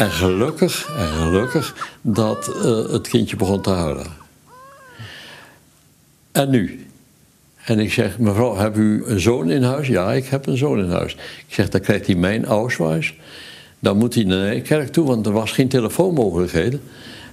En 0.00 0.10
gelukkig, 0.10 0.90
en 0.96 1.06
gelukkig 1.06 1.74
dat 2.00 2.48
eh, 2.48 2.92
het 2.92 3.08
kindje 3.08 3.36
begon 3.36 3.60
te 3.60 3.70
huilen. 3.70 4.06
En 6.32 6.50
nu? 6.50 6.86
En 7.64 7.78
ik 7.78 7.92
zeg, 7.92 8.18
mevrouw, 8.18 8.56
heb 8.56 8.76
u 8.76 9.02
een 9.06 9.20
zoon 9.20 9.50
in 9.50 9.62
huis? 9.62 9.86
Ja, 9.86 10.12
ik 10.12 10.26
heb 10.26 10.46
een 10.46 10.56
zoon 10.56 10.78
in 10.78 10.90
huis. 10.90 11.12
Ik 11.46 11.54
zeg, 11.54 11.68
dan 11.68 11.80
krijgt 11.80 12.06
hij 12.06 12.14
mijn 12.14 12.44
Ausweis. 12.44 13.14
Dan 13.78 13.96
moet 13.96 14.14
hij 14.14 14.24
naar 14.24 14.54
de 14.54 14.60
kerk 14.60 14.88
toe, 14.88 15.06
want 15.06 15.26
er 15.26 15.32
was 15.32 15.52
geen 15.52 15.68
telefoonmogelijkheden. 15.68 16.80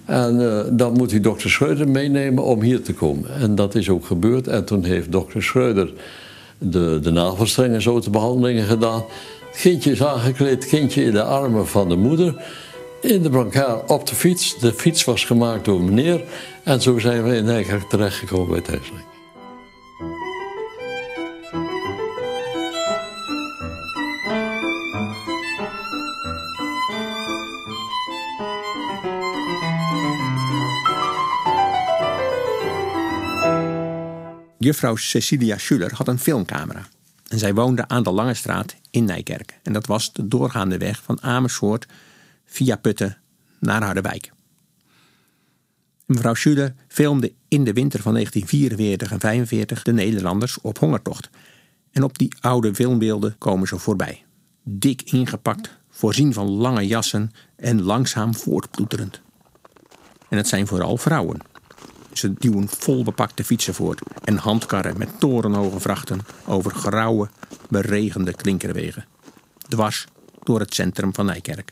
En 0.06 0.40
uh, 0.40 0.60
dan 0.72 0.94
moet 0.94 1.12
hij 1.12 1.20
dokter 1.20 1.50
Schreuder 1.50 1.88
meenemen 1.88 2.44
om 2.44 2.62
hier 2.62 2.82
te 2.82 2.94
komen. 2.94 3.36
En 3.36 3.56
dat 3.56 3.76
is 3.76 3.90
ook 3.90 4.06
gebeurd. 4.06 4.48
En 4.48 4.66
toen 4.66 4.84
heeft 4.84 5.12
dokter 5.12 5.44
Schreuder 5.44 5.94
de, 6.58 7.00
de 7.02 7.12
navelstrengen 7.12 7.82
zo 7.82 8.00
te 8.00 8.10
behandelingen 8.10 8.66
gedaan. 8.66 9.04
Kindje 9.54 9.92
is 9.92 10.04
aangekleed, 10.04 10.66
kindje 10.66 11.04
in 11.04 11.12
de 11.12 11.24
armen 11.24 11.68
van 11.68 11.90
de 11.90 11.96
moeder. 11.96 12.44
In 13.02 13.22
de 13.22 13.30
brancard 13.30 13.90
op 13.90 14.08
de 14.08 14.16
fiets. 14.16 14.60
De 14.60 14.74
fiets 14.74 15.04
was 15.04 15.26
gemaakt 15.26 15.66
door 15.66 15.82
meneer. 15.82 16.24
En 16.64 16.82
zo 16.82 17.00
zijn 17.00 17.24
we 17.24 17.36
in 17.36 17.46
Nijkerk 17.46 17.84
terechtgekomen 17.84 18.50
bij 18.52 18.62
Tesla. 18.62 18.98
Juffrouw 34.60 34.96
Cecilia 34.96 35.58
Schuller 35.58 35.92
had 35.94 36.08
een 36.08 36.20
filmcamera. 36.20 36.88
En 37.28 37.40
zij 37.40 37.54
woonde 37.54 37.88
aan 37.88 38.04
de 38.04 38.12
Lange 38.12 38.34
Straat 38.34 38.76
in 38.98 39.06
Nijkerk. 39.06 39.60
En 39.64 39.74
dat 39.74 39.86
was 39.86 40.14
de 40.14 40.28
doorgaande 40.28 40.78
weg 40.78 41.04
van 41.04 41.22
Amersfoort 41.22 41.86
via 42.46 42.76
Putten 42.76 43.18
naar 43.60 43.84
Harderwijk. 43.84 44.32
Mevrouw 46.06 46.34
Schuller 46.34 46.74
filmde 46.88 47.34
in 47.48 47.64
de 47.64 47.74
winter 47.74 48.02
van 48.02 48.14
1944 48.14 49.12
en 49.12 49.20
45 49.20 49.84
de 49.84 49.94
Nederlanders 49.94 50.62
op 50.62 50.78
hongertocht. 50.80 51.30
En 51.92 52.04
op 52.04 52.18
die 52.18 52.36
oude 52.40 52.76
filmbeelden 52.76 53.36
komen 53.38 53.68
ze 53.68 53.78
voorbij. 53.78 54.26
Dik 54.64 55.02
ingepakt, 55.02 55.78
voorzien 55.90 56.34
van 56.34 56.48
lange 56.48 56.88
jassen 56.88 57.32
en 57.56 57.82
langzaam 57.82 58.36
voortploeterend. 58.36 59.22
En 60.30 60.38
het 60.38 60.48
zijn 60.48 60.68
vooral 60.68 60.98
vrouwen. 60.98 61.40
Ze 62.18 62.34
duwen 62.34 62.68
vol 62.68 63.04
bepakte 63.04 63.44
fietsen 63.44 63.74
voort 63.74 64.02
en 64.24 64.38
handkarren 64.38 64.98
met 64.98 65.20
torenhoge 65.20 65.80
vrachten 65.80 66.22
over 66.46 66.72
grauwe, 66.72 67.30
beregende 67.70 68.34
klinkerwegen. 68.34 69.06
Dwars 69.68 70.06
door 70.44 70.60
het 70.60 70.74
centrum 70.74 71.14
van 71.14 71.26
Nijkerk. 71.26 71.72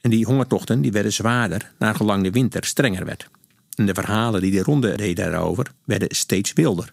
En 0.00 0.10
die 0.10 0.24
hongertochten 0.24 0.80
die 0.80 0.92
werden 0.92 1.12
zwaarder 1.12 1.72
naargelang 1.78 2.22
de 2.22 2.30
winter 2.30 2.64
strenger 2.64 3.04
werd. 3.04 3.28
En 3.74 3.86
de 3.86 3.94
verhalen 3.94 4.40
die 4.40 4.50
de 4.50 4.62
ronde 4.62 4.96
deden 4.96 5.30
daarover 5.30 5.72
werden 5.84 6.16
steeds 6.16 6.52
wilder. 6.52 6.92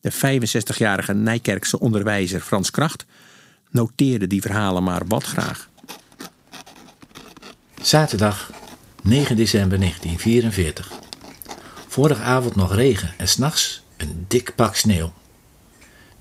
De 0.00 0.12
65-jarige 0.12 1.12
Nijkerkse 1.12 1.78
onderwijzer 1.78 2.40
Frans 2.40 2.70
Kracht 2.70 3.06
noteerde 3.70 4.26
die 4.26 4.42
verhalen 4.42 4.82
maar 4.82 5.06
wat 5.06 5.24
graag. 5.24 5.68
Zaterdag 7.80 8.61
9 9.04 9.36
december 9.36 9.78
1944. 9.78 10.90
Vorige 11.88 12.22
avond 12.22 12.56
nog 12.56 12.74
regen 12.74 13.14
en 13.16 13.28
s'nachts 13.28 13.82
een 13.96 14.24
dik 14.28 14.54
pak 14.54 14.74
sneeuw. 14.76 15.12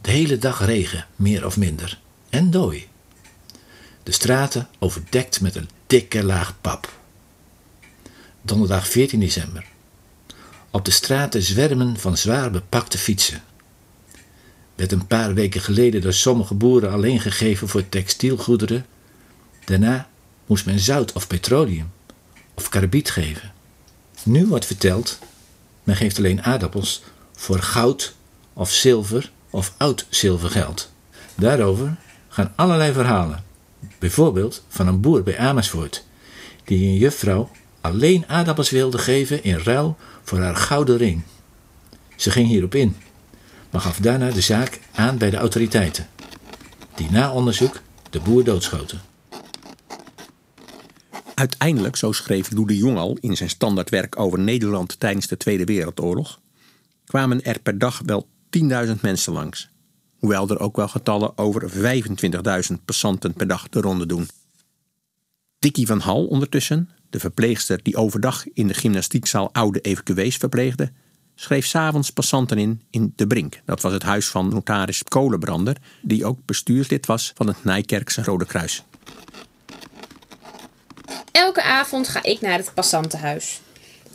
De 0.02 0.12
hele 0.12 0.38
dag 0.38 0.66
regen, 0.66 1.06
meer 1.16 1.46
of 1.46 1.58
minder. 1.58 2.00
En 2.30 2.52
dooi. 2.52 2.88
De 4.04 4.12
straten 4.12 4.68
overdekt 4.80 5.42
met 5.42 5.56
een 5.56 5.70
dikke 5.88 6.24
laag 6.24 6.56
pap. 6.62 6.94
Donderdag 8.42 8.88
14 8.88 9.20
december. 9.20 9.66
Op 10.72 10.86
de 10.86 10.92
straten 10.92 11.42
zwermen 11.42 12.00
van 12.00 12.18
zwaar 12.18 12.52
bepakte 12.52 12.98
fietsen. 12.98 13.44
Werd 14.76 14.92
een 14.92 15.08
paar 15.08 15.34
weken 15.34 15.62
geleden 15.62 16.02
door 16.02 16.14
sommige 16.14 16.54
boeren 16.54 16.92
alleen 16.92 17.20
gegeven 17.20 17.68
voor 17.68 17.90
textielgoederen. 17.90 18.86
Daarna 19.66 20.10
moest 20.46 20.66
men 20.66 20.80
zout 20.80 21.12
of 21.12 21.28
petroleum 21.28 21.92
of 22.54 22.70
karbiet 22.70 23.10
geven. 23.10 23.52
Nu 24.24 24.48
wordt 24.48 24.66
verteld, 24.66 25.20
men 25.84 25.96
geeft 25.96 26.18
alleen 26.18 26.44
aardappels 26.44 27.04
voor 27.36 27.60
goud 27.60 28.16
of 28.54 28.72
zilver 28.72 29.32
of 29.50 29.74
oud 29.78 30.06
zilvergeld. 30.10 30.92
Daarover 31.36 31.96
gaan 32.30 32.54
allerlei 32.56 32.94
verhalen. 32.94 33.44
Bijvoorbeeld 34.00 34.64
van 34.68 34.88
een 34.88 35.02
boer 35.02 35.24
bij 35.24 35.38
Amersfoort, 35.38 36.04
die 36.64 36.88
een 36.88 36.98
juffrouw 36.98 37.50
alleen 37.82 38.28
aardappels 38.28 38.70
wilde 38.70 38.98
geven 38.98 39.44
in 39.44 39.58
ruil 39.58 39.98
voor 40.24 40.40
haar 40.40 40.56
gouden 40.56 40.98
ring. 40.98 41.22
Ze 42.16 42.32
ging 42.32 42.48
hierop 42.48 42.76
in, 42.76 42.96
maar 43.70 43.82
gaf 43.82 43.98
daarna 43.98 44.32
de 44.32 44.42
zaak 44.42 44.80
aan 44.92 45.18
bij 45.18 45.30
de 45.30 45.38
autoriteiten, 45.38 46.08
die 46.96 47.12
na 47.12 47.32
onderzoek 47.32 47.82
de 48.10 48.20
boer 48.20 48.44
doodschoten. 48.44 49.02
Uiteindelijk, 51.36 51.96
zo 51.96 52.12
schreef 52.12 52.52
Lou 52.52 52.68
de 52.68 52.78
Jong 52.78 52.98
al 52.98 53.18
in 53.22 53.38
zijn 53.38 53.50
standaardwerk 53.50 54.20
over 54.20 54.40
Nederland 54.40 55.00
tijdens 55.00 55.28
de 55.28 55.38
Tweede 55.38 55.66
Wereldoorlog, 55.66 56.40
kwamen 57.06 57.44
er 57.44 57.60
per 57.60 57.78
dag 57.78 58.02
wel 58.06 58.28
10.000 58.86 58.92
mensen 59.02 59.34
langs. 59.34 59.70
Hoewel 60.18 60.50
er 60.50 60.60
ook 60.60 60.76
wel 60.76 60.88
getallen 60.88 61.38
over 61.38 61.72
25.000 62.72 62.84
passanten 62.86 63.34
per 63.34 63.48
dag 63.48 63.70
de 63.70 63.82
ronde 63.82 64.06
doen. 64.06 64.28
Dickie 65.60 65.88
van 65.88 66.00
Hal 66.00 66.26
ondertussen, 66.26 66.90
de 67.10 67.20
verpleegster 67.20 67.84
die 67.84 67.96
overdag 67.96 68.48
in 68.54 68.68
de 68.68 68.74
gymnastiekzaal 68.74 69.54
oude 69.54 69.82
evacuees 69.82 70.38
verpleegde, 70.38 70.92
schreef 71.36 71.66
s'avonds 71.66 72.10
passanten 72.10 72.58
in 72.58 72.82
in 72.90 73.14
De 73.16 73.28
Brink. 73.28 73.62
Dat 73.66 73.82
was 73.82 73.94
het 73.94 74.04
huis 74.04 74.28
van 74.28 74.50
notaris 74.50 75.04
Kolenbrander, 75.04 75.78
die 76.02 76.26
ook 76.26 76.40
bestuurslid 76.46 77.06
was 77.06 77.32
van 77.36 77.48
het 77.48 77.64
Nijkerkse 77.64 78.24
Rode 78.24 78.46
Kruis. 78.46 78.84
Elke 81.32 81.62
avond 81.62 82.08
ga 82.08 82.24
ik 82.24 82.42
naar 82.42 82.58
het 82.58 82.74
passantenhuis. 82.74 83.60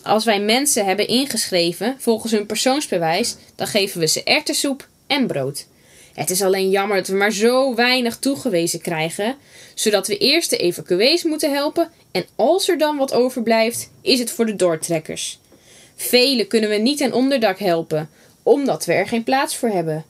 Als 0.03 0.25
wij 0.25 0.41
mensen 0.41 0.85
hebben 0.85 1.09
ingeschreven 1.09 1.97
volgens 1.99 2.33
hun 2.33 2.47
persoonsbewijs, 2.47 3.37
dan 3.55 3.67
geven 3.67 4.01
we 4.01 4.07
ze 4.07 4.23
erwtensoep 4.23 4.89
en 5.07 5.27
brood. 5.27 5.67
Het 6.15 6.31
is 6.31 6.43
alleen 6.43 6.71
jammer 6.71 6.97
dat 6.97 7.07
we 7.07 7.15
maar 7.15 7.33
zo 7.33 7.75
weinig 7.75 8.19
toegewezen 8.19 8.81
krijgen, 8.81 9.37
zodat 9.75 10.07
we 10.07 10.19
eerst 10.19 10.51
de 10.51 10.57
evacuees 10.57 11.23
moeten 11.23 11.53
helpen 11.53 11.91
en 12.11 12.27
als 12.35 12.69
er 12.69 12.79
dan 12.79 12.97
wat 12.97 13.13
overblijft, 13.13 13.91
is 14.01 14.19
het 14.19 14.31
voor 14.31 14.47
de 14.47 14.57
doortrekkers. 14.57 15.39
Velen 15.97 16.47
kunnen 16.47 16.71
we 16.71 16.77
niet 16.77 17.03
aan 17.03 17.13
onderdak 17.13 17.59
helpen, 17.59 18.11
omdat 18.43 18.85
we 18.85 18.93
er 18.93 19.09
geen 19.09 19.25
plaats 19.25 19.57
voor 19.57 19.69
hebben. 19.69 20.05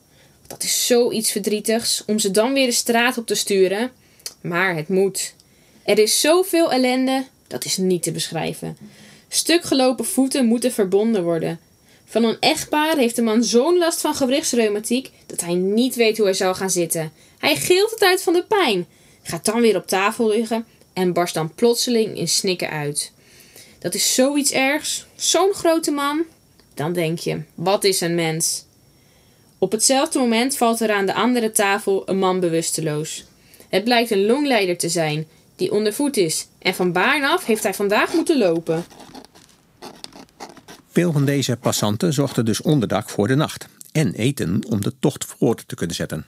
Dat 0.47 0.62
is 0.62 0.87
zoiets 0.87 1.33
verdrietigs 1.33 2.03
om 2.07 2.19
ze 2.19 2.31
dan 2.31 2.53
weer 2.53 2.66
de 2.66 2.73
straat 2.73 3.19
op 3.19 3.27
te 3.27 3.35
sturen, 3.35 3.90
maar 4.40 4.77
het 4.77 4.88
moet. 4.88 5.35
Er 5.87 5.99
is 5.99 6.20
zoveel 6.20 6.72
ellende, 6.72 7.25
dat 7.46 7.64
is 7.64 7.77
niet 7.77 8.03
te 8.03 8.12
beschrijven. 8.12 8.77
Stukgelopen 9.29 10.05
voeten 10.05 10.46
moeten 10.46 10.72
verbonden 10.72 11.22
worden. 11.22 11.61
Van 12.05 12.25
een 12.25 12.37
echtpaar 12.40 12.96
heeft 12.96 13.16
de 13.16 13.22
man 13.22 13.44
zo'n 13.44 13.79
last 13.79 14.01
van 14.01 14.14
gewrichtsreumatiek 14.14 15.11
dat 15.27 15.40
hij 15.40 15.55
niet 15.55 15.94
weet 15.94 16.16
hoe 16.16 16.27
hij 16.27 16.35
zal 16.35 16.55
gaan 16.55 16.70
zitten. 16.70 17.12
Hij 17.38 17.57
gilt 17.57 17.90
het 17.90 18.03
uit 18.03 18.22
van 18.22 18.33
de 18.33 18.44
pijn, 18.44 18.87
gaat 19.22 19.44
dan 19.44 19.61
weer 19.61 19.77
op 19.77 19.87
tafel 19.87 20.29
liggen 20.29 20.66
en 20.92 21.12
barst 21.12 21.35
dan 21.35 21.55
plotseling 21.55 22.16
in 22.16 22.29
snikken 22.29 22.70
uit. 22.70 23.12
Dat 23.79 23.94
is 23.94 24.14
zoiets 24.14 24.53
ergs, 24.53 25.07
zo'n 25.14 25.53
grote 25.53 25.90
man. 25.90 26.25
Dan 26.75 26.92
denk 26.92 27.18
je, 27.18 27.42
wat 27.55 27.85
is 27.85 28.01
een 28.01 28.14
mens? 28.14 28.64
Op 29.59 29.72
hetzelfde 29.72 30.18
moment 30.18 30.57
valt 30.57 30.81
er 30.81 30.92
aan 30.92 31.07
de 31.07 31.14
andere 31.14 31.51
tafel 31.51 32.03
een 32.07 32.18
man 32.18 32.40
bewusteloos. 32.40 33.25
Het 33.68 33.85
blijkt 33.85 34.11
een 34.11 34.27
longleider 34.27 34.77
te 34.77 34.88
zijn 34.88 35.27
die 35.57 35.73
ondervoed 35.73 36.16
is 36.16 36.49
en 36.59 36.75
van 36.75 36.92
Baarn 36.92 37.40
heeft 37.45 37.62
hij 37.62 37.75
vandaag 37.75 38.12
moeten 38.12 38.38
lopen. 38.38 38.85
Veel 40.90 41.12
van 41.12 41.25
deze 41.25 41.57
passanten 41.57 42.12
zochten 42.12 42.45
dus 42.45 42.61
onderdak 42.61 43.09
voor 43.09 43.29
de 43.29 43.35
nacht 43.35 43.69
en 43.92 44.12
eten 44.12 44.64
om 44.69 44.81
de 44.81 44.99
tocht 44.99 45.25
voort 45.25 45.69
te 45.69 45.75
kunnen 45.75 45.97
zetten. 45.97 46.27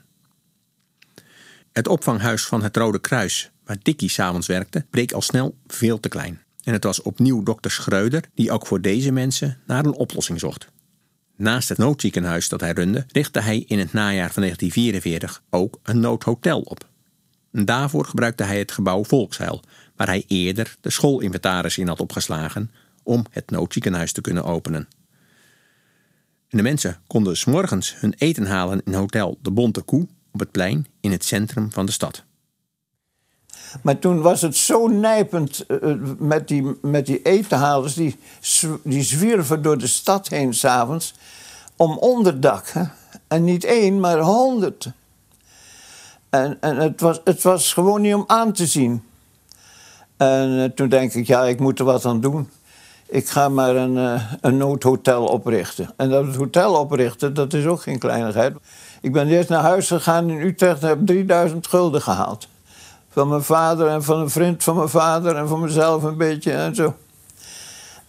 Het 1.73 1.89
opvanghuis 1.89 2.47
van 2.47 2.63
het 2.63 2.77
Rode 2.77 3.01
Kruis, 3.01 3.51
waar 3.65 3.77
Dickie 3.83 4.09
s'avonds 4.09 4.47
werkte, 4.47 4.87
bleek 4.91 5.13
al 5.13 5.23
snel 5.23 5.57
veel 5.67 6.01
te 6.01 6.09
klein. 6.09 6.43
En 6.63 6.73
het 6.73 6.85
was 6.85 7.03
opnieuw 7.03 7.43
dokter 7.43 7.71
Schreuder 7.71 8.23
die 8.35 8.51
ook 8.51 8.67
voor 8.67 8.81
deze 8.81 9.13
mensen 9.13 9.61
naar 9.67 9.85
een 9.85 9.95
oplossing 9.95 10.41
zocht. 10.41 10.69
Naast 11.37 11.69
het 11.69 11.79
noodziekenhuis 11.79 12.49
dat 12.49 12.61
hij 12.61 12.73
runde, 12.73 13.07
richtte 13.13 13.41
hij 13.41 13.65
in 13.67 13.79
het 13.79 13.93
najaar 13.93 14.33
van 14.33 14.43
1944 14.43 15.43
ook 15.51 15.79
een 15.83 16.01
noodhotel 16.01 16.61
op. 16.61 16.89
Daarvoor 17.65 18.05
gebruikte 18.05 18.43
hij 18.43 18.59
het 18.59 18.73
gebouw 18.73 19.05
Volksheil, 19.05 19.63
waar 19.97 20.07
hij 20.07 20.25
eerder 20.27 20.77
de 20.81 20.91
schoolinventaris 20.91 21.79
in 21.79 21.89
had 21.89 22.01
opgeslagen 22.01 22.71
om 23.03 23.25
het 23.31 23.51
noodziekenhuis 23.51 24.13
te 24.13 24.21
kunnen 24.21 24.45
openen. 24.45 24.89
En 26.49 26.57
de 26.57 26.63
mensen 26.63 27.01
konden 27.07 27.37
s 27.37 27.45
morgens 27.45 27.95
hun 28.01 28.15
eten 28.19 28.47
halen 28.47 28.81
in 28.85 28.95
hotel 28.95 29.39
De 29.43 29.51
Bonte 29.51 29.81
Koe 29.81 30.07
op 30.33 30.41
het 30.41 30.51
plein 30.51 30.87
in 31.01 31.11
het 31.11 31.25
centrum 31.25 31.73
van 31.73 31.87
de 31.87 31.93
stad. 31.93 32.25
Maar 33.83 33.99
toen 33.99 34.21
was 34.21 34.43
het 34.43 34.57
zo 34.57 34.87
nijpend 34.87 35.67
eh, 35.67 35.95
met, 36.19 36.49
die, 36.49 36.77
met 36.83 37.07
die 37.07 37.23
etenhalers... 37.23 37.95
die, 37.95 38.17
die 38.85 39.03
zwierven 39.03 39.63
door 39.63 39.79
de 39.79 39.87
stad 39.87 40.29
heen 40.29 40.55
s'avonds 40.55 41.15
om 41.77 41.97
onderdak. 41.97 42.73
En 43.29 43.45
niet 43.45 43.65
één, 43.65 44.01
maar 44.01 44.19
honderd. 44.19 44.91
En, 46.31 46.57
en 46.61 46.77
het, 46.77 47.01
was, 47.01 47.21
het 47.25 47.43
was 47.43 47.73
gewoon 47.73 48.01
niet 48.01 48.15
om 48.15 48.25
aan 48.27 48.53
te 48.53 48.67
zien. 48.67 49.03
En 50.17 50.63
eh, 50.63 50.65
toen 50.65 50.89
denk 50.89 51.13
ik, 51.13 51.27
ja, 51.27 51.45
ik 51.45 51.61
moet 51.61 51.79
er 51.79 51.85
wat 51.85 52.05
aan 52.05 52.21
doen. 52.21 52.49
Ik 53.07 53.29
ga 53.29 53.49
maar 53.49 53.77
een, 53.77 53.97
uh, 53.97 54.33
een 54.41 54.57
noodhotel 54.57 55.25
oprichten. 55.25 55.91
En 55.97 56.09
dat 56.09 56.35
hotel 56.35 56.75
oprichten, 56.75 57.35
dat 57.35 57.53
is 57.53 57.67
ook 57.67 57.83
geen 57.83 57.99
kleinigheid. 57.99 58.57
Ik 59.01 59.13
ben 59.13 59.29
eerst 59.29 59.49
naar 59.49 59.63
huis 59.63 59.87
gegaan 59.87 60.31
in 60.31 60.41
Utrecht 60.41 60.83
en 60.83 60.89
heb 60.89 61.07
3000 61.07 61.67
gulden 61.67 62.03
gehaald. 62.03 62.49
Van 63.11 63.29
mijn 63.29 63.43
vader 63.43 63.89
en 63.89 64.03
van 64.03 64.19
een 64.19 64.31
vriend 64.31 64.65
van 64.65 64.77
mijn 64.77 64.89
vader 64.89 65.37
en 65.37 65.49
van 65.49 65.61
mezelf 65.61 66.03
een 66.03 66.17
beetje 66.17 66.53
en 66.53 66.75
zo. 66.75 66.95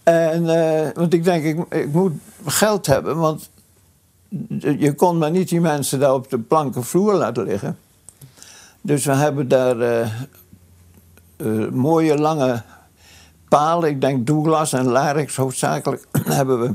En, 0.02 0.44
uh, 0.44 0.88
want 0.94 1.14
ik 1.14 1.24
denk, 1.24 1.44
ik, 1.44 1.74
ik 1.74 1.92
moet 1.92 2.12
geld 2.46 2.86
hebben, 2.86 3.16
want 3.16 3.50
je 4.58 4.94
kon 4.96 5.18
maar 5.18 5.30
niet 5.30 5.48
die 5.48 5.60
mensen 5.60 5.98
daar 5.98 6.14
op 6.14 6.30
de 6.30 6.38
planken 6.38 6.84
vloer 6.84 7.14
laten 7.14 7.44
liggen. 7.44 7.78
Dus 8.80 9.04
we 9.04 9.12
hebben 9.12 9.48
daar 9.48 9.76
uh, 9.76 10.12
uh, 11.36 11.70
mooie 11.70 12.18
lange 12.18 12.62
palen, 13.48 13.90
ik 13.90 14.00
denk 14.00 14.26
Douglas 14.26 14.72
en 14.72 14.86
Larix 14.86 15.36
hoofdzakelijk, 15.36 16.06
hebben 16.40 16.60
we 16.60 16.74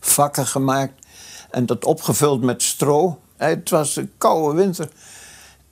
vakken 0.00 0.46
gemaakt 0.46 1.06
en 1.50 1.66
dat 1.66 1.84
opgevuld 1.84 2.42
met 2.42 2.62
stro. 2.62 3.18
Het 3.36 3.70
was 3.70 3.96
een 3.96 4.12
koude 4.18 4.56
winter. 4.56 4.88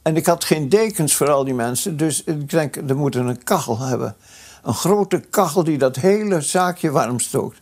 En 0.03 0.17
ik 0.17 0.27
had 0.27 0.45
geen 0.45 0.69
dekens 0.69 1.15
voor 1.15 1.31
al 1.31 1.45
die 1.45 1.55
mensen, 1.55 1.97
dus 1.97 2.25
ik 2.25 2.51
denk, 2.51 2.75
we 2.75 2.95
moeten 2.95 3.27
een 3.27 3.45
kachel 3.45 3.79
hebben. 3.79 4.17
Een 4.63 4.75
grote 4.75 5.21
kachel 5.21 5.65
die 5.65 5.79
dat 5.79 5.97
hele 5.97 6.41
zaakje 6.41 6.91
warm 6.91 7.21
stookt. 7.21 7.61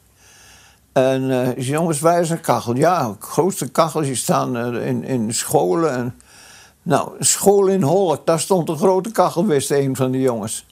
En 0.93 1.23
uh, 1.23 1.57
jongens, 1.57 2.01
wij 2.01 2.25
zijn 2.25 2.41
kachel. 2.41 2.77
Ja, 2.77 3.17
grootste 3.19 3.71
kachels 3.71 4.07
die 4.07 4.15
staan 4.15 4.77
in, 4.77 5.05
in 5.05 5.35
scholen. 5.35 5.93
En, 5.95 6.15
nou, 6.89 7.11
school 7.19 7.67
in 7.67 7.83
Holk, 7.83 8.27
daar 8.27 8.41
stond 8.41 8.69
een 8.69 8.77
grote 8.77 9.11
kachel, 9.11 9.47
wist 9.47 9.71
een 9.71 9.97
van 9.97 10.11
de 10.11 10.21
jongens. 10.21 10.67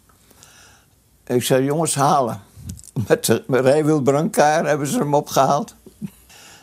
Ik 1.26 1.42
zei, 1.42 1.64
jongens, 1.64 1.94
halen. 1.94 2.40
Met 3.08 3.24
de 3.24 4.28
hebben 4.64 4.86
ze 4.86 4.98
hem 4.98 5.14
opgehaald. 5.14 5.74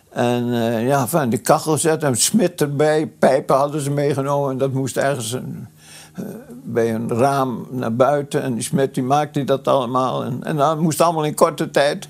En 0.09 0.47
uh, 0.47 0.87
ja, 0.87 1.07
van 1.07 1.29
de 1.29 1.37
kachel 1.37 1.77
zetten, 1.77 2.09
een 2.09 2.15
smit 2.15 2.61
erbij, 2.61 3.07
pijpen 3.07 3.55
hadden 3.55 3.81
ze 3.81 3.91
meegenomen. 3.91 4.51
En 4.51 4.57
dat 4.57 4.71
moest 4.71 4.97
ergens 4.97 5.31
een, 5.31 5.67
uh, 6.19 6.25
bij 6.63 6.93
een 6.93 7.09
raam 7.09 7.67
naar 7.71 7.95
buiten. 7.95 8.41
En 8.41 8.53
die 8.53 8.63
smit 8.63 8.93
die 8.93 9.03
maakte 9.03 9.43
dat 9.43 9.67
allemaal. 9.67 10.23
En, 10.23 10.43
en 10.43 10.55
dat 10.55 10.79
moest 10.79 11.01
allemaal 11.01 11.25
in 11.25 11.35
korte 11.35 11.71
tijd. 11.71 12.09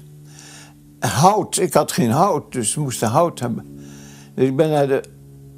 Hout, 1.00 1.58
ik 1.58 1.74
had 1.74 1.92
geen 1.92 2.12
hout, 2.12 2.52
dus 2.52 2.76
we 2.76 2.82
moesten 2.82 3.08
hout 3.08 3.40
hebben. 3.40 3.86
Dus 4.36 4.48
ik 4.48 4.56
ben 4.56 4.70
naar 4.70 4.88
de 4.88 5.04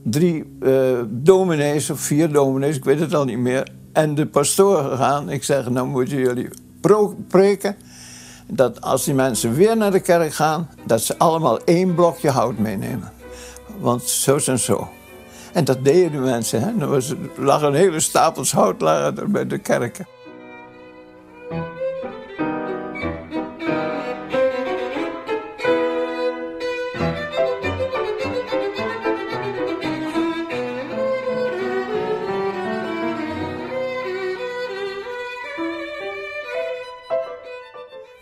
drie 0.07 0.57
uh, 0.59 0.99
dominees, 1.07 1.89
of 1.89 1.99
vier 1.99 2.31
dominees, 2.31 2.75
ik 2.75 2.83
weet 2.83 2.99
het 2.99 3.13
al 3.13 3.25
niet 3.25 3.37
meer. 3.37 3.67
En 3.93 4.15
de 4.15 4.25
pastoor 4.25 4.83
gegaan. 4.83 5.29
Ik 5.29 5.43
zeg, 5.43 5.69
nou 5.69 5.87
moeten 5.87 6.17
jullie 6.17 6.49
preken 7.27 7.75
dat 8.47 8.81
als 8.81 9.03
die 9.03 9.13
mensen 9.13 9.53
weer 9.53 9.77
naar 9.77 9.91
de 9.91 9.99
kerk 9.99 10.33
gaan, 10.33 10.69
dat 10.85 11.01
ze 11.01 11.17
allemaal 11.17 11.63
één 11.63 11.95
blokje 11.95 12.29
hout 12.29 12.57
meenemen. 12.57 13.11
Want 13.79 14.03
zo 14.03 14.37
en 14.45 14.59
zo. 14.59 14.89
En 15.53 15.63
dat 15.63 15.83
deden 15.83 16.11
de 16.11 16.17
mensen. 16.17 16.61
Hè? 16.61 16.79
Er 16.79 16.87
was, 16.87 17.13
lag 17.37 17.61
een 17.61 17.73
hele 17.73 17.99
stapels 17.99 18.51
hout 18.51 18.77
bij 19.27 19.47
de 19.47 19.57
kerken. 19.57 20.05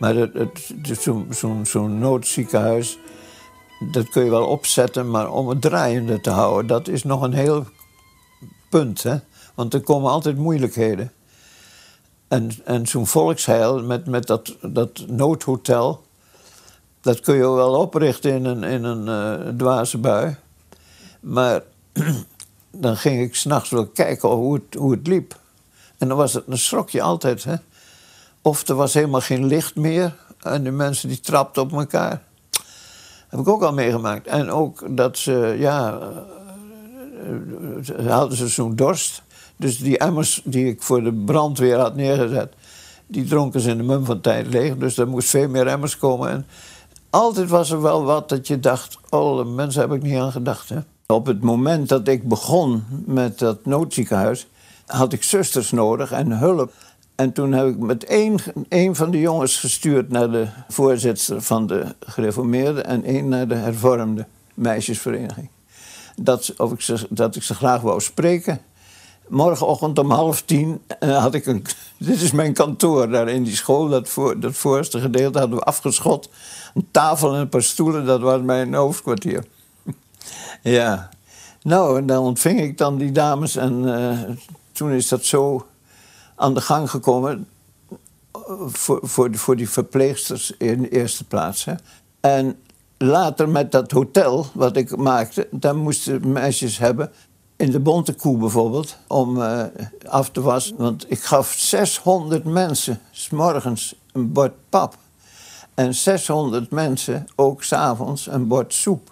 Maar 0.04 0.30
zo'n 1.00 1.28
zo, 1.34 1.60
zo 1.64 1.88
noodziekenhuis, 1.88 2.98
dat 3.92 4.10
kun 4.10 4.24
je 4.24 4.30
wel 4.30 4.48
opzetten, 4.48 5.10
maar 5.10 5.32
om 5.32 5.50
het 5.50 5.62
draaiende 5.62 6.22
te 6.22 6.30
houden, 6.30 6.68
dat 6.68 6.88
is 6.88 7.04
nog 7.04 7.22
een 7.22 7.34
heel 7.34 7.66
punt. 8.70 9.04
Hè? 9.04 9.18
Want 9.54 9.74
er 9.74 9.82
komen 9.82 10.12
altijd 10.12 10.38
moeilijkheden. 10.38 11.12
En, 12.28 12.52
en 12.66 12.88
zo'n 12.88 13.08
volksheil 13.08 13.84
met, 13.84 14.06
met 14.06 14.28
dat, 14.28 14.58
dat 14.62 15.06
noodhotel, 15.08 16.04
dat 17.02 17.20
kun 17.20 17.36
je 17.36 17.50
wel 17.50 17.80
oprichten 17.80 18.32
in 18.34 18.46
een, 18.46 18.64
in 18.64 18.84
een 18.84 19.08
uh, 19.42 19.48
dwaze 19.58 19.98
bui. 19.98 20.36
Maar 21.20 21.64
dan 22.72 22.98
ging 22.98 23.22
ik 23.22 23.36
s'nachts 23.36 23.70
wel 23.70 23.88
kijken 23.88 24.30
hoe 24.30 24.54
het, 24.54 24.76
hoe 24.76 24.92
het 24.92 25.08
liep. 25.08 25.36
En 25.98 26.08
dan 26.08 26.18
was 26.18 26.34
het 26.34 26.44
een 26.48 26.58
schrok 26.58 26.96
altijd, 26.96 27.44
hè. 27.44 27.56
Of 28.46 28.68
er 28.68 28.76
was 28.76 28.94
helemaal 28.94 29.22
geen 29.22 29.46
licht 29.46 29.76
meer. 29.76 30.16
En 30.42 30.64
de 30.64 30.72
mensen 30.72 31.10
die 31.10 31.20
trapten 31.20 31.62
op 31.62 31.74
elkaar. 31.74 32.22
heb 33.30 33.40
ik 33.40 33.48
ook 33.48 33.64
al 33.64 33.74
meegemaakt. 33.74 34.28
En 34.28 34.50
ook 34.52 34.98
dat 34.98 35.18
ze, 35.18 35.56
ja, 35.60 36.00
uh, 37.98 38.10
hadden 38.10 38.38
ze 38.38 38.48
zo'n 38.48 38.76
dorst. 38.76 39.22
Dus 39.56 39.78
die 39.78 39.98
emmers 39.98 40.42
die 40.44 40.68
ik 40.68 40.82
voor 40.82 41.04
de 41.04 41.14
brandweer 41.14 41.78
had 41.78 41.96
neergezet, 41.96 42.54
die 43.08 43.26
dronken 43.26 43.60
ze 43.62 43.70
in 43.70 43.78
de 43.78 43.84
mum 43.84 44.06
van 44.06 44.22
tijd 44.22 44.48
leeg. 44.48 44.78
Dus 44.78 44.98
er 44.98 45.08
moest 45.08 45.30
veel 45.30 45.48
meer 45.48 45.68
emmers 45.68 45.98
komen. 45.98 46.30
En 46.30 46.46
altijd 47.10 47.50
was 47.50 47.72
er 47.72 47.82
wel 47.82 48.04
wat 48.04 48.30
dat 48.30 48.48
je 48.48 48.60
dacht, 48.60 48.98
oh, 49.10 49.38
de 49.38 49.44
mensen 49.44 49.82
heb 49.82 49.94
ik 49.94 50.02
niet 50.02 50.18
aan 50.18 50.32
gedacht. 50.32 50.70
Hè? 50.70 50.80
Op 51.08 51.26
het 51.26 51.42
moment 51.42 51.90
dat 51.90 52.08
ik 52.08 52.28
begon 52.28 52.84
met 53.06 53.40
dat 53.40 53.66
noodziekenhuis, 53.66 54.48
had 54.86 55.14
ik 55.14 55.24
zusters 55.24 55.72
nodig 55.72 56.12
en 56.12 56.32
hulp. 56.32 56.72
En 57.16 57.34
toen 57.34 57.52
heb 57.52 57.68
ik 57.68 57.78
met 57.78 58.04
één, 58.04 58.40
één 58.70 58.96
van 58.96 59.12
de 59.12 59.20
jongens 59.20 59.60
gestuurd 59.60 60.10
naar 60.10 60.32
de 60.32 60.48
voorzitter 60.68 61.42
van 61.42 61.68
de 61.68 61.96
gereformeerden 62.00 62.86
en 62.86 63.04
één 63.04 63.28
naar 63.28 63.48
de 63.48 63.56
hervormde 63.56 64.26
meisjesvereniging. 64.54 65.50
Dat, 66.16 66.54
of 66.58 66.72
ik 66.72 66.82
ze, 66.82 67.08
dat 67.10 67.36
ik 67.36 67.44
ze 67.44 67.54
graag 67.54 67.82
wou 67.82 68.02
spreken. 68.02 68.62
Morgenochtend 69.28 70.00
om 70.00 70.12
half 70.12 70.42
tien 70.42 70.82
uh, 71.00 71.18
had 71.22 71.34
ik 71.34 71.46
een. 71.46 71.66
Dit 71.98 72.22
is 72.22 72.32
mijn 72.32 72.54
kantoor 72.54 73.10
daar 73.10 73.30
in 73.30 73.44
die 73.44 73.56
school. 73.56 73.90
Dat, 73.90 74.10
voor, 74.10 74.40
dat 74.40 74.56
voorste 74.56 75.00
gedeelte 75.00 75.40
hadden 75.40 75.58
we 75.58 75.64
afgeschot. 75.64 76.30
Een 76.74 76.88
tafel 76.92 77.34
en 77.34 77.40
een 77.40 77.50
paar 77.50 77.64
stoelen, 77.64 78.06
dat 78.06 78.22
was 78.22 78.42
mijn 78.42 78.74
hoofdkwartier. 78.74 79.46
ja. 80.62 81.10
Nou, 81.62 81.98
en 81.98 82.06
dan 82.06 82.24
ontving 82.24 82.62
ik 82.62 82.78
dan 82.78 82.98
die 82.98 83.12
dames 83.12 83.56
en 83.56 83.84
uh, 83.84 84.20
toen 84.72 84.92
is 84.92 85.08
dat 85.08 85.26
zo 85.26 85.66
aan 86.44 86.54
de 86.54 86.62
gang 86.62 86.90
gekomen 86.90 87.48
voor, 88.66 89.00
voor, 89.02 89.36
voor 89.36 89.56
die 89.56 89.70
verpleegsters 89.70 90.52
in 90.58 90.82
de 90.82 90.90
eerste 90.90 91.24
plaats. 91.24 91.66
Hè. 91.66 91.74
En 92.20 92.60
later 92.98 93.50
met 93.50 93.72
dat 93.72 93.92
hotel 93.92 94.46
wat 94.54 94.76
ik 94.76 94.98
maakte, 94.98 95.48
daar 95.52 95.76
moesten 95.76 96.32
meisjes 96.32 96.78
hebben. 96.78 97.12
In 97.56 97.72
de 97.72 97.80
Bonte 97.80 98.14
Koe 98.14 98.38
bijvoorbeeld, 98.38 98.98
om 99.08 99.38
uh, 99.38 99.64
af 100.08 100.30
te 100.30 100.42
wassen. 100.42 100.76
Want 100.78 101.12
ik 101.12 101.24
gaf 101.24 101.54
600 101.54 102.44
mensen 102.44 103.00
s 103.12 103.30
morgens 103.30 103.96
een 104.12 104.32
bord 104.32 104.54
pap. 104.70 104.98
En 105.74 105.96
600 105.96 106.72
mensen 106.72 107.28
ook 107.36 107.64
s'avonds 107.64 108.28
een 108.28 108.48
bord 108.48 108.74
soep. 108.74 109.12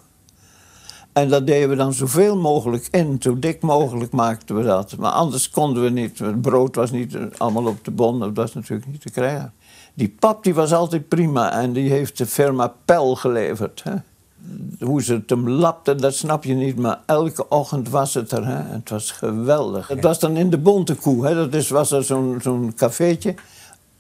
En 1.14 1.30
dat 1.30 1.48
deden 1.48 1.70
we 1.70 1.76
dan 1.76 1.94
zoveel 1.94 2.38
mogelijk 2.38 2.88
in, 2.92 3.18
zo 3.20 3.40
dik 3.40 3.62
mogelijk 3.62 4.12
maakten 4.12 4.56
we 4.56 4.64
dat. 4.64 4.98
Maar 4.98 5.12
anders 5.12 5.50
konden 5.50 5.84
we 5.84 5.90
niet, 5.90 6.20
het 6.20 6.42
brood 6.42 6.76
was 6.76 6.92
niet 6.92 7.18
allemaal 7.38 7.66
op 7.66 7.86
de 7.86 7.92
bon, 7.92 8.20
dat 8.20 8.32
was 8.34 8.54
natuurlijk 8.54 8.92
niet 8.92 9.02
te 9.02 9.10
krijgen. 9.10 9.54
Die 9.94 10.16
pap 10.20 10.44
die 10.44 10.54
was 10.54 10.74
altijd 10.74 11.08
prima 11.08 11.52
en 11.52 11.74
die 11.74 11.90
heeft 11.90 12.18
de 12.18 12.26
firma 12.26 12.74
Pel 12.86 13.16
geleverd. 13.16 13.84
Hè? 13.84 13.94
Hoe 14.86 15.04
ze 15.04 15.14
het 15.14 15.30
hem 15.30 15.50
lapten, 15.50 15.98
dat 15.98 16.16
snap 16.16 16.44
je 16.44 16.54
niet, 16.54 16.78
maar 16.78 17.00
elke 17.06 17.50
ochtend 17.50 17.90
was 17.90 18.14
het 18.14 18.32
er. 18.32 18.46
Hè? 18.48 18.74
Het 18.74 18.90
was 18.90 19.12
geweldig. 19.12 19.88
Het 19.88 20.04
was 20.04 20.20
dan 20.20 20.38
in 20.38 20.50
de 20.50 20.58
Bonte 20.58 20.96
Koe, 20.96 21.28
hè? 21.28 21.36
dat 21.36 21.54
is, 21.54 21.70
was 21.70 21.92
er 21.92 22.04
zo'n 22.04 22.40
zo'n 22.42 22.74
cafeetje 22.76 23.36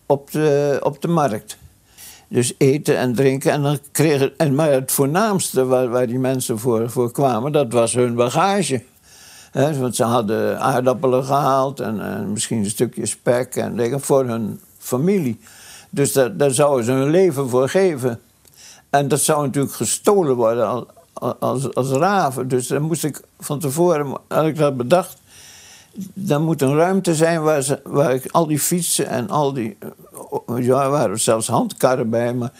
op 0.05 0.31
de, 0.31 0.79
op 0.83 1.01
de 1.01 1.07
markt. 1.07 1.57
Dus 2.31 2.53
eten 2.57 2.97
en 2.97 3.15
drinken. 3.15 3.51
En 3.51 3.61
dan 3.61 3.79
kregen, 3.91 4.37
en 4.37 4.55
maar 4.55 4.71
het 4.71 4.91
voornaamste 4.91 5.65
waar, 5.65 6.07
die 6.07 6.19
mensen 6.19 6.59
voor, 6.59 6.89
voor 6.89 7.11
kwamen, 7.11 7.51
dat 7.51 7.73
was 7.73 7.93
hun 7.93 8.15
bagage. 8.15 8.83
Want 9.53 9.95
ze 9.95 10.03
hadden 10.03 10.59
aardappelen 10.59 11.23
gehaald 11.23 11.79
en, 11.79 12.01
en, 12.01 12.31
misschien 12.31 12.57
een 12.57 12.69
stukje 12.69 13.05
spek 13.05 13.55
en 13.55 13.75
dingen 13.75 14.01
voor 14.01 14.25
hun 14.25 14.59
familie. 14.77 15.39
Dus 15.89 16.11
daar, 16.11 16.37
daar 16.37 16.51
zouden 16.51 16.85
ze 16.85 16.91
hun 16.91 17.09
leven 17.09 17.49
voor 17.49 17.69
geven. 17.69 18.19
En 18.89 19.07
dat 19.07 19.19
zou 19.19 19.45
natuurlijk 19.45 19.73
gestolen 19.73 20.35
worden 20.35 20.67
als, 20.67 20.85
als, 21.39 21.73
als 21.73 21.89
raven. 21.89 22.47
Dus 22.47 22.67
dan 22.67 22.81
moest 22.81 23.03
ik 23.03 23.21
van 23.39 23.59
tevoren, 23.59 24.17
had 24.27 24.45
ik 24.45 24.57
dat 24.57 24.77
bedacht. 24.77 25.20
Dan 26.13 26.43
moet 26.43 26.61
een 26.61 26.75
ruimte 26.75 27.15
zijn 27.15 27.41
waar, 27.41 27.61
ze, 27.61 27.79
waar 27.83 28.13
ik 28.13 28.31
al 28.31 28.47
die 28.47 28.59
fietsen 28.59 29.07
en 29.07 29.29
al 29.29 29.53
die. 29.53 29.77
Ja, 30.57 30.83
er 30.83 30.89
waren 30.89 31.19
zelfs 31.19 31.47
handkarren 31.47 32.09
bij, 32.09 32.33
maar 32.33 32.51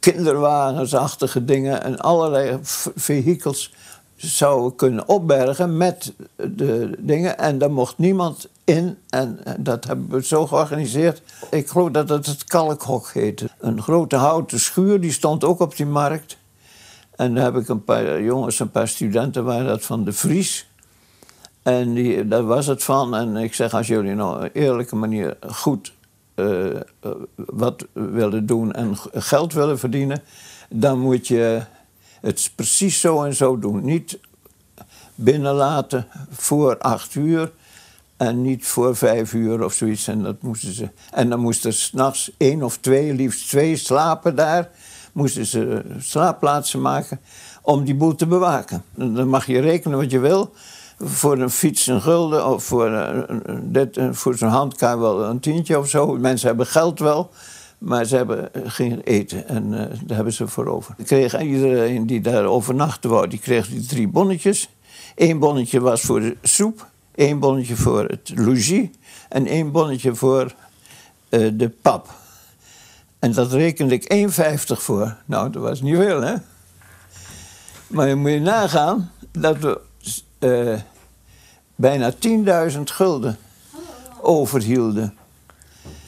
kinderwagensachtige 0.00 1.44
dingen 1.44 1.82
en 1.82 1.98
allerlei 1.98 2.58
vehikels 2.96 3.72
zouden 4.16 4.74
kunnen 4.74 5.08
opbergen 5.08 5.76
met 5.76 6.12
de 6.36 6.90
dingen. 6.98 7.38
En 7.38 7.58
daar 7.58 7.70
mocht 7.70 7.98
niemand 7.98 8.48
in. 8.64 8.98
En 9.08 9.40
dat 9.58 9.84
hebben 9.84 10.08
we 10.08 10.24
zo 10.24 10.46
georganiseerd. 10.46 11.22
Ik 11.50 11.68
geloof 11.68 11.90
dat 11.90 12.08
het 12.08 12.26
het 12.26 12.44
Kalkhok 12.44 13.10
heette. 13.12 13.50
Een 13.58 13.82
grote 13.82 14.16
houten 14.16 14.60
schuur, 14.60 15.00
die 15.00 15.12
stond 15.12 15.44
ook 15.44 15.60
op 15.60 15.76
die 15.76 15.86
markt. 15.86 16.36
En 17.16 17.34
daar 17.34 17.44
heb 17.44 17.56
ik 17.56 17.68
een 17.68 17.84
paar 17.84 18.22
jongens, 18.22 18.60
een 18.60 18.70
paar 18.70 18.88
studenten, 18.88 19.44
waren 19.44 19.66
dat 19.66 19.84
van 19.84 20.04
de 20.04 20.12
Vries. 20.12 20.68
En 21.68 21.94
die, 21.94 22.28
daar 22.28 22.44
was 22.44 22.66
het 22.66 22.84
van. 22.84 23.14
En 23.14 23.36
ik 23.36 23.54
zeg, 23.54 23.74
als 23.74 23.86
jullie 23.86 24.14
nou 24.14 24.42
een 24.42 24.50
eerlijke 24.52 24.96
manier 24.96 25.36
goed 25.48 25.92
uh, 26.34 26.66
wat 27.34 27.86
willen 27.92 28.46
doen 28.46 28.72
en 28.72 28.96
geld 29.12 29.52
willen 29.52 29.78
verdienen, 29.78 30.22
dan 30.70 30.98
moet 30.98 31.26
je 31.26 31.62
het 32.20 32.52
precies 32.54 33.00
zo 33.00 33.22
en 33.24 33.34
zo 33.34 33.58
doen. 33.58 33.84
Niet 33.84 34.18
binnenlaten 35.14 36.06
voor 36.30 36.78
acht 36.78 37.14
uur 37.14 37.52
en 38.16 38.42
niet 38.42 38.66
voor 38.66 38.96
vijf 38.96 39.32
uur 39.32 39.64
of 39.64 39.72
zoiets. 39.72 40.08
En, 40.08 40.22
dat 40.22 40.42
moesten 40.42 40.72
ze, 40.72 40.88
en 41.10 41.28
dan 41.28 41.40
moesten 41.40 41.72
s'nachts 41.72 42.30
één 42.36 42.62
of 42.62 42.76
twee, 42.76 43.14
liefst 43.14 43.48
twee 43.48 43.76
slapen 43.76 44.36
daar. 44.36 44.70
Moesten 45.12 45.46
ze 45.46 45.82
slaapplaatsen 45.98 46.80
maken 46.80 47.20
om 47.62 47.84
die 47.84 47.94
boel 47.94 48.14
te 48.14 48.26
bewaken. 48.26 48.82
Dan 48.94 49.28
mag 49.28 49.46
je 49.46 49.60
rekenen 49.60 49.98
wat 49.98 50.10
je 50.10 50.18
wil. 50.18 50.52
Voor 50.98 51.38
een 51.38 51.50
fiets 51.50 51.86
een 51.86 52.00
gulden 52.00 52.46
of 52.46 52.64
voor, 52.64 53.26
dit, 53.62 53.98
voor 54.10 54.36
zo'n 54.36 54.48
handkar 54.48 55.00
wel 55.00 55.24
een 55.24 55.40
tientje 55.40 55.78
of 55.78 55.88
zo. 55.88 56.16
Mensen 56.16 56.48
hebben 56.48 56.66
geld 56.66 56.98
wel. 56.98 57.30
Maar 57.78 58.04
ze 58.04 58.16
hebben 58.16 58.50
geen 58.64 59.00
eten 59.00 59.48
en 59.48 59.64
uh, 59.72 59.78
daar 59.78 60.16
hebben 60.16 60.32
ze 60.32 60.48
voor 60.48 60.66
over. 60.66 60.94
Kreeg 61.04 61.40
iedereen 61.40 62.06
die 62.06 62.20
daar 62.20 62.44
overnachtte 62.44 63.08
wou, 63.08 63.28
die 63.28 63.38
kreeg 63.38 63.68
die 63.68 63.86
drie 63.86 64.08
bonnetjes. 64.08 64.68
Eén 65.14 65.38
bonnetje 65.38 65.80
was 65.80 66.00
voor 66.00 66.20
de 66.20 66.36
soep, 66.42 66.86
één 67.14 67.38
bonnetje 67.38 67.76
voor 67.76 68.04
het 68.04 68.32
logis 68.34 68.88
en 69.28 69.46
één 69.46 69.72
bonnetje 69.72 70.14
voor 70.14 70.54
uh, 71.30 71.50
de 71.54 71.68
pap. 71.68 72.08
En 73.18 73.32
dat 73.32 73.52
rekende 73.52 73.94
ik 73.94 74.28
1,50 74.30 74.56
voor. 74.66 75.16
Nou, 75.24 75.50
dat 75.50 75.62
was 75.62 75.80
niet 75.80 75.96
veel, 75.96 76.22
hè? 76.22 76.34
Maar 77.86 78.08
je 78.08 78.14
moet 78.14 78.30
je 78.30 78.40
nagaan 78.40 79.12
dat 79.32 79.58
we 79.58 79.80
uh, 80.38 80.78
bijna 81.74 82.12
10.000 82.72 82.80
gulden 82.84 83.38
overhielden 84.20 85.14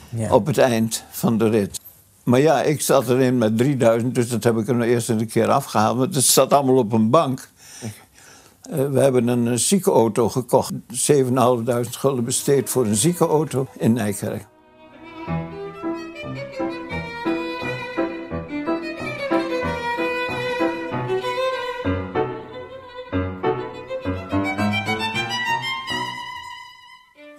Ja. 0.08 0.34
op 0.34 0.46
het 0.46 0.58
eind 0.58 1.04
van 1.10 1.38
de 1.38 1.48
rit. 1.48 1.80
Maar 2.24 2.40
ja, 2.40 2.62
ik 2.62 2.80
zat 2.80 3.08
erin 3.08 3.38
met 3.38 3.56
3000, 3.58 4.14
dus 4.14 4.28
dat 4.28 4.44
heb 4.44 4.56
ik 4.56 4.68
er 4.68 4.74
nou 4.74 4.90
eerst 4.90 5.08
een 5.08 5.26
keer 5.26 5.48
afgehaald. 5.50 5.98
Want 5.98 6.14
het 6.14 6.24
zat 6.24 6.52
allemaal 6.52 6.76
op 6.76 6.92
een 6.92 7.10
bank. 7.10 7.48
Eh, 8.70 8.90
we 8.90 9.00
hebben 9.00 9.28
een 9.28 9.46
uh, 9.46 9.54
ziekenauto 9.54 10.28
gekocht. 10.28 10.72
7.500 10.72 10.78
gulden 11.90 12.24
besteed 12.24 12.70
voor 12.70 12.86
een 12.86 12.96
ziekenauto 12.96 13.66
in 13.78 13.92
Nijkerk. 13.92 14.46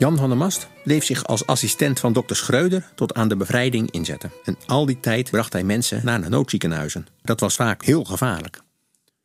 Jan 0.01 0.17
van 0.17 0.29
der 0.29 0.37
Mast 0.37 0.67
bleef 0.83 1.03
zich 1.03 1.25
als 1.25 1.45
assistent 1.45 1.99
van 1.99 2.13
dokter 2.13 2.35
Schreuder 2.35 2.91
tot 2.95 3.13
aan 3.13 3.27
de 3.27 3.35
bevrijding 3.35 3.91
inzetten. 3.91 4.31
En 4.43 4.57
al 4.65 4.85
die 4.85 4.99
tijd 4.99 5.31
bracht 5.31 5.53
hij 5.53 5.63
mensen 5.63 6.01
naar 6.03 6.21
de 6.21 6.29
noodziekenhuizen. 6.29 7.07
Dat 7.21 7.39
was 7.39 7.55
vaak 7.55 7.85
heel 7.85 8.03
gevaarlijk. 8.03 8.61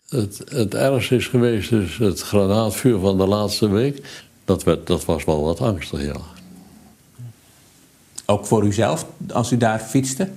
Het, 0.08 0.42
het 0.48 0.74
ergste 0.74 1.16
is 1.16 1.26
geweest 1.26 1.70
dus 1.70 1.98
het 1.98 2.20
granaatvuur 2.20 2.98
van 2.98 3.16
de 3.16 3.26
laatste 3.26 3.68
week. 3.68 4.24
Dat, 4.44 4.64
werd, 4.64 4.86
dat 4.86 5.04
was 5.04 5.24
wel 5.24 5.44
wat 5.44 5.60
angstig, 5.60 6.02
ja. 6.02 6.20
Ook 8.26 8.46
voor 8.46 8.64
uzelf, 8.64 9.06
als 9.32 9.52
u 9.52 9.56
daar 9.56 9.78
fietste? 9.78 10.30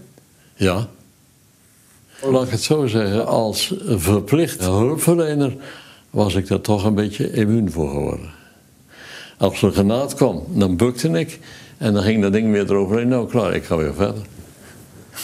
Ja. 0.56 0.88
Laat 2.22 2.44
ik 2.44 2.52
het 2.52 2.64
zo 2.64 2.88
zeggen, 2.88 3.28
als 3.28 3.74
verplicht 3.86 4.60
hulpverlener 4.60 5.56
was 6.10 6.36
ik 6.36 6.48
daar 6.48 6.62
toch 6.62 6.84
een 6.84 6.96
beetje 6.96 7.32
immuun 7.32 7.72
voor 7.72 7.90
geworden. 7.90 8.38
Als 9.40 9.62
er 9.62 9.68
een 9.68 9.74
granaat 9.74 10.14
kwam, 10.14 10.44
dan 10.48 10.76
bukte 10.76 11.10
ik 11.10 11.40
en 11.78 11.94
dan 11.94 12.04
ging 12.04 12.22
dat 12.22 12.34
ding 12.34 12.52
weer 12.52 12.70
eroverheen. 12.70 13.08
Nou, 13.08 13.30
klaar, 13.30 13.56
ik 13.56 13.64
ga 13.64 13.78
weer 13.78 13.94
verder. 13.94 14.22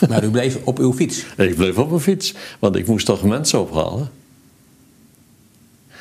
Maar 0.10 0.24
u 0.24 0.30
bleef 0.30 0.58
op 0.64 0.80
uw 0.80 0.94
fiets? 0.94 1.26
Ik 1.38 1.56
bleef 1.56 1.78
op 1.78 1.90
mijn 1.90 2.02
fiets, 2.02 2.34
want 2.60 2.76
ik 2.76 2.88
moest 2.88 3.06
toch 3.06 3.24
mensen 3.24 3.62
ophalen. 3.62 4.10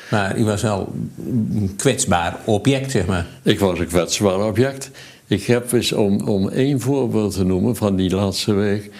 Maar 0.09 0.37
u 0.37 0.43
was 0.43 0.61
wel 0.61 0.93
een 1.17 1.73
kwetsbaar 1.77 2.39
object, 2.45 2.91
zeg 2.91 3.05
maar. 3.05 3.27
Ik 3.43 3.59
was 3.59 3.79
een 3.79 3.87
kwetsbaar 3.87 4.45
object. 4.47 4.91
Ik 5.27 5.43
heb 5.43 5.71
eens, 5.71 5.91
om, 5.91 6.27
om 6.27 6.49
één 6.49 6.79
voorbeeld 6.79 7.33
te 7.33 7.43
noemen 7.43 7.75
van 7.75 7.95
die 7.95 8.15
laatste 8.15 8.53
week... 8.53 8.91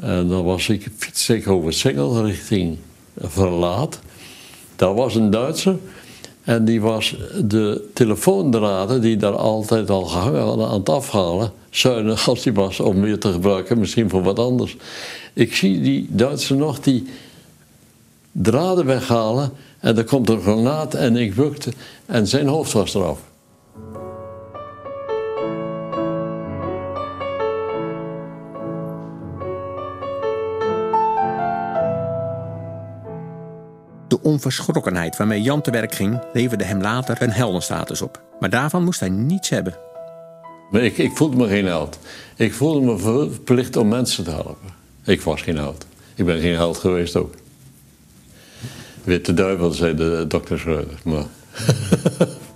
En 0.00 0.28
dan 0.28 0.44
was 0.44 0.68
ik, 0.68 0.86
fiets 0.96 1.28
ik 1.28 1.48
over 1.48 1.72
Singel 1.72 2.24
richting 2.26 2.76
Verlaat. 3.20 4.00
Daar 4.76 4.94
was 4.94 5.14
een 5.14 5.30
Duitser 5.30 5.76
en 6.48 6.64
die 6.64 6.80
was 6.80 7.16
de 7.44 7.88
telefoondraden 7.94 9.00
die 9.00 9.16
daar 9.16 9.36
altijd 9.36 9.90
al 9.90 10.04
gehangen 10.04 10.42
hadden 10.42 10.68
aan 10.68 10.78
het 10.78 10.88
afhalen. 10.88 11.52
Zuinig 11.70 12.28
als 12.28 12.42
die 12.42 12.52
was 12.52 12.80
om 12.80 13.00
weer 13.00 13.18
te 13.18 13.32
gebruiken, 13.32 13.78
misschien 13.78 14.10
voor 14.10 14.22
wat 14.22 14.38
anders. 14.38 14.76
Ik 15.32 15.54
zie 15.54 15.80
die 15.80 16.06
Duitser 16.10 16.56
nog 16.56 16.80
die 16.80 17.06
draden 18.32 18.86
weghalen 18.86 19.52
en 19.80 19.96
er 19.96 20.04
komt 20.04 20.28
een 20.28 20.40
granaat 20.40 20.94
en 20.94 21.16
ik 21.16 21.34
bukte 21.34 21.72
en 22.06 22.26
zijn 22.26 22.46
hoofd 22.46 22.72
was 22.72 22.94
eraf. 22.94 23.20
Onverschrokkenheid 34.28 35.16
waarmee 35.16 35.42
Jan 35.42 35.60
te 35.60 35.70
werk 35.70 35.94
ging, 35.94 36.20
leverde 36.32 36.64
hem 36.64 36.80
later 36.80 37.22
een 37.22 37.30
heldenstatus 37.30 38.02
op. 38.02 38.22
Maar 38.40 38.50
daarvan 38.50 38.84
moest 38.84 39.00
hij 39.00 39.08
niets 39.08 39.48
hebben. 39.48 39.74
Ik, 40.70 40.98
ik 40.98 41.16
voelde 41.16 41.36
me 41.36 41.48
geen 41.48 41.66
held. 41.66 41.98
Ik 42.36 42.54
voelde 42.54 42.80
me 42.80 42.98
verplicht 42.98 43.76
om 43.76 43.88
mensen 43.88 44.24
te 44.24 44.30
helpen. 44.30 44.68
Ik 45.04 45.20
was 45.20 45.42
geen 45.42 45.56
held. 45.56 45.86
Ik 46.14 46.24
ben 46.24 46.40
geen 46.40 46.54
held 46.54 46.76
geweest 46.76 47.16
ook. 47.16 47.34
Witte 49.04 49.34
duivel, 49.34 49.70
zei 49.70 49.94
de 49.94 50.24
dokter 50.28 50.58
Schreuder. 50.58 50.98
Maar... 51.04 51.24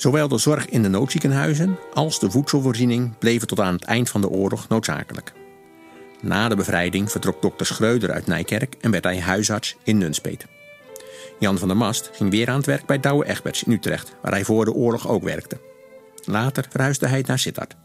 Zowel 0.00 0.28
de 0.28 0.38
zorg 0.38 0.66
in 0.66 0.82
de 0.82 0.88
noodziekenhuizen 0.88 1.78
als 1.94 2.18
de 2.18 2.30
voedselvoorziening 2.30 3.18
bleven 3.18 3.46
tot 3.46 3.60
aan 3.60 3.74
het 3.74 3.84
eind 3.84 4.10
van 4.10 4.20
de 4.20 4.28
oorlog 4.28 4.68
noodzakelijk. 4.68 5.32
Na 6.20 6.48
de 6.48 6.56
bevrijding 6.56 7.10
vertrok 7.10 7.42
dokter 7.42 7.66
Schreuder 7.66 8.10
uit 8.10 8.26
Nijkerk 8.26 8.76
en 8.80 8.90
werd 8.90 9.04
hij 9.04 9.20
huisarts 9.20 9.76
in 9.82 9.98
Nunspeet. 9.98 10.46
Jan 11.38 11.58
van 11.58 11.68
der 11.68 11.76
Mast 11.76 12.10
ging 12.12 12.30
weer 12.30 12.48
aan 12.48 12.56
het 12.56 12.66
werk 12.66 12.86
bij 12.86 13.00
Douwe 13.00 13.26
Egberts 13.26 13.62
in 13.62 13.72
Utrecht, 13.72 14.14
waar 14.22 14.32
hij 14.32 14.44
voor 14.44 14.64
de 14.64 14.72
oorlog 14.72 15.08
ook 15.08 15.22
werkte. 15.22 15.60
Later 16.24 16.66
verhuisde 16.70 17.06
hij 17.06 17.24
naar 17.26 17.38
Sittard. 17.38 17.76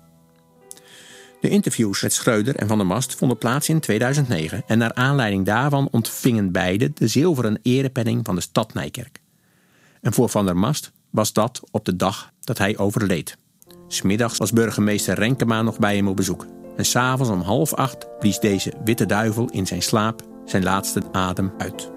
De 1.42 1.50
interviews 1.50 2.02
met 2.02 2.14
Schreuder 2.14 2.56
en 2.56 2.68
van 2.68 2.78
der 2.78 2.88
Mast 2.88 3.16
vonden 3.16 3.38
plaats 3.38 3.70
in 3.70 3.80
2009 3.80 4.64
en 4.68 4.78
naar 4.78 4.94
aanleiding 4.94 5.46
daarvan 5.46 5.88
ontvingen 5.92 6.52
beide 6.52 6.92
de 6.94 7.08
zilveren 7.08 7.60
erepenning 7.62 8.26
van 8.26 8.36
de 8.36 8.42
stad 8.42 8.74
Nijkerk. 8.74 9.20
En 10.02 10.14
voor 10.14 10.30
van 10.30 10.46
der 10.46 10.58
Mast 10.58 10.92
was 11.16 11.34
dat 11.34 11.62
op 11.72 11.86
de 11.86 11.96
dag 11.96 12.32
dat 12.40 12.58
hij 12.58 12.78
overleed. 12.78 13.38
Smiddags 13.88 14.38
was 14.38 14.52
burgemeester 14.52 15.16
Renkema 15.16 15.62
nog 15.62 15.80
bij 15.80 15.96
hem 15.96 16.08
op 16.08 16.16
bezoek. 16.16 16.46
En 16.76 16.86
s'avonds 16.86 17.32
om 17.32 17.42
half 17.42 17.74
acht 17.74 18.08
blies 18.20 18.40
deze 18.40 18.74
witte 18.84 19.06
duivel 19.06 19.50
in 19.50 19.68
zijn 19.68 19.82
slaap 19.82 20.22
zijn 20.46 20.64
laatste 20.64 21.02
adem 21.12 21.54
uit. 21.58 21.92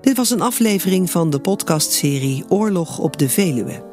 Dit 0.00 0.16
was 0.16 0.30
een 0.30 0.40
aflevering 0.40 1.10
van 1.10 1.30
de 1.30 1.40
podcastserie 1.40 2.44
Oorlog 2.48 2.98
op 2.98 3.18
de 3.18 3.28
Veluwe. 3.28 3.86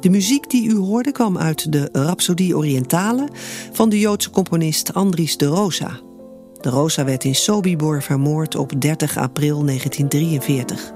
De 0.00 0.10
muziek 0.10 0.50
die 0.50 0.68
u 0.68 0.76
hoorde 0.76 1.12
kwam 1.12 1.38
uit 1.38 1.72
de 1.72 1.88
Rhapsodie 1.92 2.56
Orientale 2.56 3.28
van 3.72 3.88
de 3.88 3.98
Joodse 3.98 4.30
componist 4.30 4.94
Andries 4.94 5.36
de 5.36 5.46
Rosa. 5.46 6.07
De 6.60 6.68
Rosa 6.68 7.04
werd 7.04 7.24
in 7.24 7.34
Sobibor 7.34 8.02
vermoord 8.02 8.56
op 8.56 8.80
30 8.80 9.16
april 9.16 9.64
1943. 9.64 10.92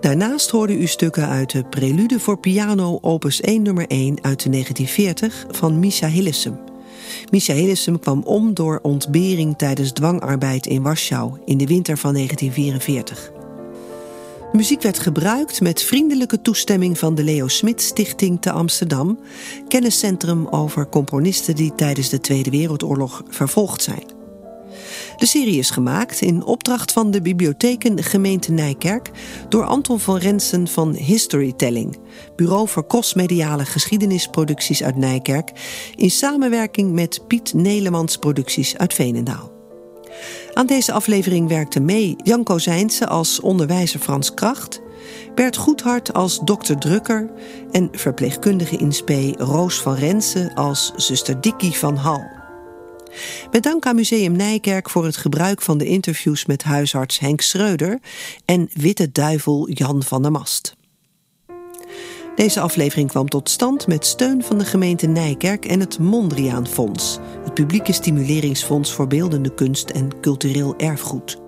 Daarnaast 0.00 0.50
hoorde 0.50 0.78
u 0.78 0.86
stukken 0.86 1.28
uit 1.28 1.50
de 1.50 1.64
Prelude 1.64 2.20
voor 2.20 2.38
piano 2.38 2.98
opus 3.00 3.40
1 3.40 3.62
nummer 3.62 3.86
1 3.86 4.08
uit 4.08 4.52
1940 4.52 5.46
van 5.50 5.78
Misha 5.78 6.08
Hillesum. 6.08 6.58
Misha 7.30 7.54
Hillesum 7.54 7.98
kwam 7.98 8.22
om 8.22 8.54
door 8.54 8.78
ontbering 8.82 9.58
tijdens 9.58 9.92
dwangarbeid 9.92 10.66
in 10.66 10.82
Warschau 10.82 11.38
in 11.44 11.58
de 11.58 11.66
winter 11.66 11.98
van 11.98 12.12
1944. 12.14 13.35
Muziek 14.56 14.82
werd 14.82 14.98
gebruikt 14.98 15.60
met 15.60 15.82
vriendelijke 15.82 16.42
toestemming 16.42 16.98
van 16.98 17.14
de 17.14 17.24
Leo 17.24 17.48
Smit 17.48 17.82
Stichting 17.82 18.40
te 18.40 18.50
Amsterdam, 18.50 19.18
kenniscentrum 19.68 20.46
over 20.46 20.88
componisten 20.88 21.54
die 21.54 21.74
tijdens 21.74 22.08
de 22.08 22.20
Tweede 22.20 22.50
Wereldoorlog 22.50 23.22
vervolgd 23.28 23.82
zijn. 23.82 24.04
De 25.16 25.26
serie 25.26 25.58
is 25.58 25.70
gemaakt 25.70 26.20
in 26.20 26.44
opdracht 26.44 26.92
van 26.92 27.10
de 27.10 27.22
bibliotheken 27.22 28.02
gemeente 28.02 28.52
Nijkerk 28.52 29.10
door 29.48 29.64
Anton 29.64 30.00
van 30.00 30.16
Rensen 30.16 30.68
van 30.68 30.94
Historytelling, 30.94 31.98
bureau 32.36 32.68
voor 32.68 32.84
kostmediale 32.84 33.64
geschiedenisproducties 33.64 34.82
uit 34.82 34.96
Nijkerk, 34.96 35.52
in 35.96 36.10
samenwerking 36.10 36.92
met 36.92 37.26
Piet 37.26 37.54
Nelemans 37.54 38.16
Producties 38.16 38.76
uit 38.76 38.94
Veenendaal. 38.94 39.55
Aan 40.54 40.66
deze 40.66 40.92
aflevering 40.92 41.48
werkten 41.48 41.84
mee 41.84 42.16
Janko 42.22 42.58
Zijnse 42.58 43.06
als 43.06 43.40
onderwijzer 43.40 44.00
Frans 44.00 44.34
Kracht, 44.34 44.80
Bert 45.34 45.56
Goedhart 45.56 46.12
als 46.12 46.40
dokter 46.44 46.78
Drukker 46.78 47.30
en 47.70 47.88
verpleegkundige 47.92 48.76
in 48.76 48.92
spe 48.92 49.34
Roos 49.38 49.80
van 49.80 49.94
Rensen 49.94 50.54
als 50.54 50.92
zuster 50.96 51.40
Dikkie 51.40 51.72
van 51.72 51.96
Hal. 51.96 52.36
Met 53.50 53.62
dank 53.62 53.86
aan 53.86 53.94
Museum 53.94 54.32
Nijkerk 54.32 54.90
voor 54.90 55.04
het 55.04 55.16
gebruik 55.16 55.62
van 55.62 55.78
de 55.78 55.86
interviews 55.86 56.46
met 56.46 56.62
huisarts 56.62 57.18
Henk 57.18 57.40
Schreuder 57.40 57.98
en 58.44 58.68
witte 58.72 59.12
duivel 59.12 59.70
Jan 59.70 60.02
van 60.02 60.22
der 60.22 60.32
Mast. 60.32 60.75
Deze 62.36 62.60
aflevering 62.60 63.08
kwam 63.08 63.28
tot 63.28 63.50
stand 63.50 63.86
met 63.86 64.06
steun 64.06 64.42
van 64.42 64.58
de 64.58 64.64
gemeente 64.64 65.06
Nijkerk 65.06 65.64
en 65.64 65.80
het 65.80 65.98
Mondriaan 65.98 66.66
Fonds, 66.66 67.18
het 67.44 67.54
publieke 67.54 67.92
stimuleringsfonds 67.92 68.92
voor 68.92 69.06
beeldende 69.06 69.54
kunst 69.54 69.90
en 69.90 70.20
cultureel 70.20 70.74
erfgoed. 70.76 71.45